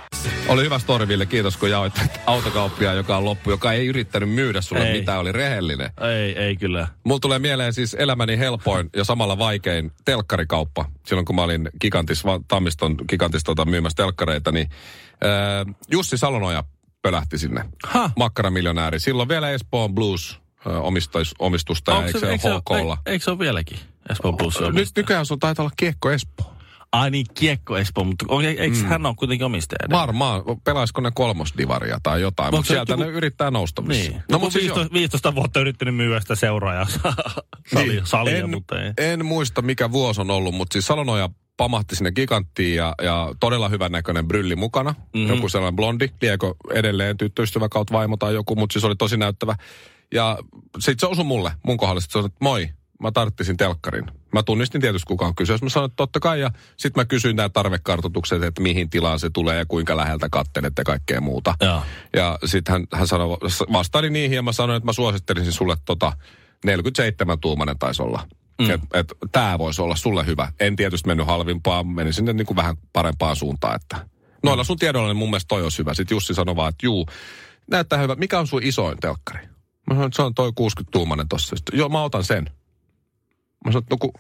Oli 0.47 0.63
hyvä 0.63 0.79
story, 0.79 1.07
Ville. 1.07 1.25
Kiitos, 1.25 1.57
kun 1.57 1.69
jaoit 1.69 1.93
autokauppia, 2.25 2.93
joka 2.93 3.17
on 3.17 3.25
loppu, 3.25 3.49
joka 3.49 3.73
ei 3.73 3.88
yrittänyt 3.88 4.29
myydä 4.29 4.61
sulle 4.61 4.88
Ei. 4.88 4.99
mitään, 4.99 5.19
oli 5.19 5.31
rehellinen. 5.31 5.91
Ei, 6.01 6.38
ei 6.38 6.55
kyllä. 6.55 6.88
Mulla 7.03 7.19
tulee 7.19 7.39
mieleen 7.39 7.73
siis 7.73 7.93
elämäni 7.99 8.38
helpoin 8.38 8.89
ja 8.95 9.03
samalla 9.03 9.38
vaikein 9.38 9.91
telkkarikauppa. 10.05 10.85
Silloin 11.05 11.25
kun 11.25 11.35
mä 11.35 11.43
olin 11.43 11.69
Gigantis, 11.81 12.23
Tammiston 12.47 12.95
Gigantis 13.09 13.43
tota, 13.43 13.65
myymässä 13.65 13.95
telkkareita, 13.95 14.51
niin 14.51 14.69
äh, 15.11 15.75
Jussi 15.91 16.17
Salonoja 16.17 16.63
pölähti 17.01 17.38
sinne. 17.38 17.65
Ha. 17.85 18.11
Makkaramiljonääri. 18.17 18.99
Silloin 18.99 19.29
vielä 19.29 19.49
Espoon 19.49 19.95
Blues 19.95 20.39
äh, 20.67 20.85
omistais, 20.85 21.33
omistusta, 21.39 21.91
ja 21.91 22.05
eikö 22.05 22.19
se, 22.19 22.29
eikö 22.29 22.47
ole 22.47 22.61
HKlla? 22.61 22.93
Eikö, 22.93 23.11
eikö 23.11 23.23
se 23.23 23.31
ole 23.31 23.39
vieläkin? 23.39 23.79
Espoo 24.09 24.33
Plus 24.33 24.59
Nyt 24.73 24.89
nykyään 24.95 25.25
sun 25.25 25.39
taitaa 25.39 25.63
olla 25.63 25.73
Kiekko 25.77 26.11
Espoo. 26.11 26.59
Ai 26.91 27.12
niin, 27.12 27.25
Kiekko 27.34 27.77
Espoo, 27.77 28.03
mutta 28.03 28.25
on, 28.27 28.46
eikö 28.46 28.77
mm. 28.77 28.86
hän 28.86 29.05
ole 29.05 29.15
kuitenkin 29.15 29.46
omistaja? 29.46 29.89
Varmaan, 29.91 30.41
pelaisiko 30.63 31.02
ne 31.02 31.12
kolmosdivaria 31.15 31.99
tai 32.04 32.21
jotain, 32.21 32.47
Onko 32.47 32.58
mutta 32.58 32.67
sieltä 32.73 32.93
joku- 32.93 33.04
ne 33.04 33.10
yrittää 33.10 33.52
nousta 33.52 33.82
missä. 33.82 34.10
Niin. 34.12 34.23
No, 34.32 34.39
mutta 34.39 34.54
siis 34.54 34.65
15, 34.65 34.93
15 34.93 35.36
vuotta 35.36 35.60
yrittänyt 35.60 35.95
myyä 35.95 36.19
sitä 36.19 36.36
seuraajaa 36.36 36.86
salia, 37.73 37.91
Niin. 37.91 38.06
salia, 38.06 38.38
en, 38.38 38.49
mutta 38.49 38.82
ei. 38.84 38.93
en 38.97 39.25
muista 39.25 39.62
mikä 39.62 39.91
vuosi 39.91 40.21
on 40.21 40.32
ollut, 40.32 40.56
mutta 40.56 40.73
siis 40.73 40.86
Salonoja 40.88 41.30
pamahti 41.58 41.95
sinne 41.95 42.12
giganttiin 42.12 42.75
ja, 42.75 42.95
ja 43.02 43.34
todella 43.39 43.69
hyvän 43.69 43.91
näköinen 43.91 44.28
brylli 44.28 44.56
mukana. 44.56 44.91
Mhm. 44.91 44.99
Mm-hmm. 45.19 45.36
Joku 45.36 45.49
sellainen 45.49 45.75
blondi, 45.75 46.08
liekö 46.21 46.54
edelleen 46.73 47.17
tyttöystävä 47.17 47.69
kautta 47.69 47.93
vaimo 47.93 48.17
tai 48.17 48.34
joku, 48.34 48.56
mutta 48.56 48.73
siis 48.73 48.86
oli 48.86 48.95
tosi 48.95 49.17
näyttävä. 49.17 49.56
Ja 50.13 50.38
sitten 50.80 50.99
se 50.99 51.06
osui 51.12 51.23
mulle, 51.25 51.52
mun 51.65 51.78
kohdalla, 51.78 52.02
sit 52.02 52.12
se 52.12 52.19
että 52.19 52.32
moi, 52.41 52.69
mä 53.03 53.12
tarttisin 53.12 53.57
telkkarin. 53.57 54.05
Mä 54.33 54.43
tunnistin 54.43 54.81
tietysti 54.81 55.05
kuka 55.07 55.25
on 55.25 55.35
kyseessä. 55.35 55.65
Mä 55.65 55.69
sanoin, 55.69 55.89
että 55.89 55.95
totta 55.95 56.19
kai. 56.19 56.41
Ja 56.41 56.51
sitten 56.77 57.01
mä 57.01 57.05
kysyin 57.05 57.35
nämä 57.35 57.49
tarvekartoitukset, 57.49 58.43
että 58.43 58.62
mihin 58.62 58.89
tilaan 58.89 59.19
se 59.19 59.29
tulee 59.29 59.57
ja 59.57 59.65
kuinka 59.65 59.97
läheltä 59.97 60.29
kattelet 60.31 60.73
ja 60.77 60.83
kaikkea 60.83 61.21
muuta. 61.21 61.55
Joo. 61.62 61.81
Ja 62.15 62.39
sitten 62.45 62.71
hän, 62.73 62.88
hän 62.93 63.07
sanoi, 63.07 63.38
vastaili 63.73 64.09
niihin 64.09 64.35
ja 64.35 64.41
mä 64.41 64.51
sanoin, 64.51 64.77
että 64.77 64.85
mä 64.85 64.93
suosittelisin 64.93 65.53
sulle 65.53 65.77
tota 65.85 66.13
47 66.65 67.39
tuumanen 67.39 67.79
taisi 67.79 68.01
olla. 68.01 68.27
Mm. 68.62 68.69
Että 68.69 68.88
et, 68.93 69.13
tämä 69.31 69.59
voisi 69.59 69.81
olla 69.81 69.95
sulle 69.95 70.25
hyvä. 70.25 70.51
En 70.59 70.75
tietysti 70.75 71.07
mennyt 71.07 71.27
halvimpaan, 71.27 71.88
menin 71.88 72.13
sinne 72.13 72.33
niin 72.33 72.47
kuin 72.47 72.57
vähän 72.57 72.77
parempaan 72.93 73.35
suuntaan. 73.35 73.75
Että. 73.75 74.05
Noilla 74.43 74.63
sun 74.63 74.77
tiedoilla 74.77 75.09
niin 75.09 75.17
mun 75.17 75.29
mielestä 75.29 75.47
toi 75.47 75.63
olisi 75.63 75.77
hyvä. 75.77 75.93
Sitten 75.93 76.15
Jussi 76.15 76.33
sanoi 76.33 76.55
vaan, 76.55 76.69
että 76.69 76.85
juu, 76.85 77.05
näyttää 77.71 77.99
hyvä. 77.99 78.15
Mikä 78.15 78.39
on 78.39 78.47
sun 78.47 78.63
isoin 78.63 78.97
telkkari? 78.97 79.39
Mä 79.88 79.93
sanoin, 79.93 80.07
että 80.07 80.15
se 80.15 80.21
on 80.21 80.33
toi 80.33 80.51
60 80.55 80.91
tuumanen 80.91 81.27
tossa. 81.27 81.55
Sitten, 81.55 81.79
joo, 81.79 81.89
mä 81.89 82.03
otan 82.03 82.23
sen. 82.23 82.49
Mä 83.65 83.72
sanoin, 83.72 83.84
että 83.84 83.95
no 83.95 83.98
ku, 83.98 84.13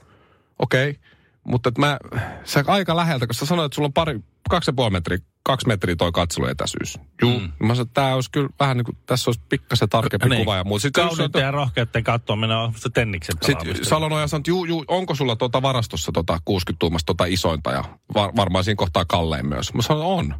okei. 0.59 0.89
Okay. 0.89 1.01
Mutta 1.43 1.69
et 1.69 1.77
mä, 1.77 1.97
sä 2.43 2.63
aika 2.67 2.95
läheltä, 2.95 3.27
kun 3.27 3.35
sä 3.35 3.45
sanoit, 3.45 3.65
että 3.65 3.75
sulla 3.75 3.85
on 3.85 3.93
pari, 3.93 4.19
kaksi 4.49 4.69
ja 4.69 4.73
puoli 4.73 4.91
metriä, 4.91 5.17
kaksi 5.43 5.67
metriä 5.67 5.95
toi 5.95 6.11
katseluetäisyys. 6.11 6.99
Juu. 7.21 7.39
Mm. 7.39 7.51
Mä 7.59 7.75
sanoin, 7.75 7.87
että 7.87 8.01
tää 8.01 8.15
olisi 8.15 8.31
kyllä 8.31 8.49
vähän 8.59 8.77
niin 8.77 8.85
kuin, 8.85 8.97
tässä 9.05 9.29
olisi 9.29 9.41
pikkasen 9.49 9.89
tarkempi 9.89 10.29
niin. 10.29 10.41
kuva 10.41 10.55
ja 10.55 10.63
muuta. 10.63 10.81
Sitten 10.81 11.07
Kauniitten 11.07 11.41
ja 11.41 11.51
rohkeiden 11.51 12.03
katsoaminen 12.03 12.57
on 12.57 12.73
se 12.75 12.89
tenniksen 12.89 13.35
sitten. 13.41 13.85
Salonoja 13.85 14.27
sanoi, 14.27 14.39
että 14.39 14.51
juu, 14.51 14.65
juu, 14.65 14.85
onko 14.87 15.15
sulla 15.15 15.35
tuota 15.35 15.61
varastossa 15.61 16.11
tota 16.11 16.39
60 16.45 16.79
tuumasta 16.79 17.05
tota 17.05 17.25
isointa 17.25 17.71
ja 17.71 17.83
var, 18.13 18.35
varmaan 18.35 18.63
siinä 18.63 18.75
kohtaa 18.75 19.05
kallein 19.05 19.45
myös. 19.45 19.73
Mä 19.73 19.81
sanoin, 19.81 20.05
on. 20.05 20.35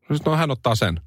Sitten 0.00 0.30
no 0.30 0.36
hän 0.36 0.50
ottaa 0.50 0.74
sen. 0.74 1.00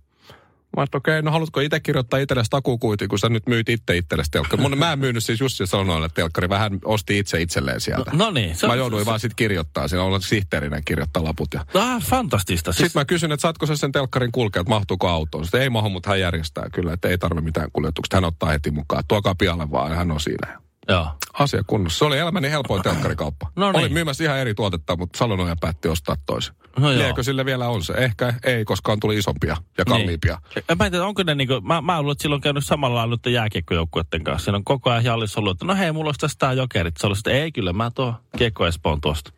Mä 0.78 0.84
että 0.84 0.98
okei, 0.98 1.22
no 1.22 1.32
haluatko 1.32 1.60
itse 1.60 1.80
kirjoittaa 1.80 2.20
itsellesi 2.20 2.50
takukuitin, 2.50 3.10
kun 3.10 3.20
sä 3.20 3.30
nyt 3.30 3.48
myyt 3.48 3.70
itse 3.70 3.98
itsellesi 3.98 4.32
telkkari. 4.32 4.62
Mun, 4.62 4.78
mä 4.78 4.94
en 4.94 5.00
myynyt 5.00 5.24
siis 5.24 5.40
Jussi 5.40 5.68
Salonoille 5.68 6.10
telkkari, 6.14 6.50
vähän 6.50 6.80
osti 6.86 7.20
itse 7.20 7.42
itselleen 7.42 7.82
sieltä. 7.82 8.12
No 8.14 8.32
niin. 8.32 8.56
Se, 8.56 8.68
Mä 8.68 8.76
jouduin 8.76 9.06
vaan 9.06 9.20
sitten 9.20 9.36
kirjoittaa, 9.36 9.88
siinä 9.88 10.04
olla 10.04 10.20
sihteerinen 10.20 10.82
kirjoittaa 10.86 11.24
laput. 11.24 11.48
Ja... 11.54 11.66
Ah, 11.74 12.04
fantastista. 12.04 12.72
Siis, 12.72 12.86
Sitten 12.86 13.00
mä 13.00 13.06
kysyin, 13.06 13.32
että 13.32 13.42
saatko 13.42 13.66
sä 13.66 13.76
sen 13.76 13.92
telkkarin 13.92 14.32
kulkea, 14.32 14.60
että 14.60 14.74
mahtuuko 14.74 15.08
autoon. 15.08 15.46
Sitten 15.46 15.62
ei 15.62 15.70
mahu, 15.70 15.90
mutta 15.90 16.10
hän 16.10 16.20
järjestää 16.20 16.70
kyllä, 16.74 16.94
että 16.94 17.08
ei 17.08 17.18
tarvitse 17.18 17.46
mitään 17.46 17.70
kuljetuksia. 17.74 18.18
Hän 18.18 18.26
ottaa 18.26 18.50
heti 18.50 18.72
mukaan. 18.72 19.04
Tuokaa 19.08 19.36
pialle 19.36 19.72
vaan, 19.72 19.96
hän 19.96 20.12
on 20.12 20.20
siinä. 20.20 20.67
Joo. 20.90 21.08
Asia 21.34 21.64
kunnossa. 21.68 21.98
Se 21.98 22.06
oli 22.06 22.18
elämäni 22.18 22.52
helpoin 22.52 22.84
telkkarikauppa. 22.84 23.52
No 23.56 23.72
niin. 23.72 23.80
Olin 23.80 23.94
myymässä 23.94 24.24
ihan 24.24 24.38
eri 24.38 24.54
tuotetta, 24.54 24.98
mutta 24.98 25.18
Salonoja 25.18 25.56
päätti 25.62 25.88
ostaa 25.88 26.16
toisen. 26.26 26.56
No 26.80 26.92
joo. 26.92 27.04
Liekö 27.04 27.24
sille 27.24 27.46
vielä 27.46 27.68
on 27.68 27.84
se? 27.84 27.94
Ehkä 27.94 28.34
ei, 28.44 28.66
koska 28.66 28.92
on 28.92 29.00
tuli 29.00 29.18
isompia 29.18 29.58
ja 29.78 29.86
kalliimpia. 29.86 30.38
Niin. 30.56 30.78
Mä 30.80 30.86
en 30.86 30.92
tiedä, 30.92 31.06
onko 31.06 31.24
ne 31.24 31.36
niinku, 31.36 31.62
mä, 31.62 31.82
mä 31.82 32.02
luulen, 32.02 32.12
että 32.12 32.22
silloin 32.22 32.38
on 32.38 32.42
käynyt 32.42 32.66
samalla 32.66 32.96
lailla 32.96 33.16
nyt 33.16 33.34
jääkiekkojoukkueiden 33.34 34.24
kanssa. 34.24 34.46
Siinä 34.46 34.58
on 34.58 34.64
koko 34.64 34.90
ajan 34.90 35.04
Jallis 35.04 35.38
ollut, 35.38 35.52
että 35.52 35.66
no 35.66 35.76
hei, 35.76 35.92
mulla 35.92 36.08
olisi 36.08 36.20
tästä 36.20 36.40
tää 36.40 36.54
jokerit. 36.54 36.98
Se 36.98 37.08
olisi, 37.08 37.20
että 37.20 37.32
ei 37.32 37.52
kyllä, 37.52 37.74
mä 37.74 37.92
tuo 37.96 38.14
Kiekko 38.38 38.68
Espoon 38.68 39.02
tuosta. 39.02 39.32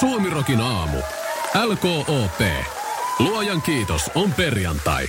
Suomirokin 0.00 0.60
aamu. 0.60 0.98
LKOP. 1.64 2.40
Luojan 3.18 3.62
kiitos 3.62 4.10
on 4.14 4.32
perjantai. 4.32 5.08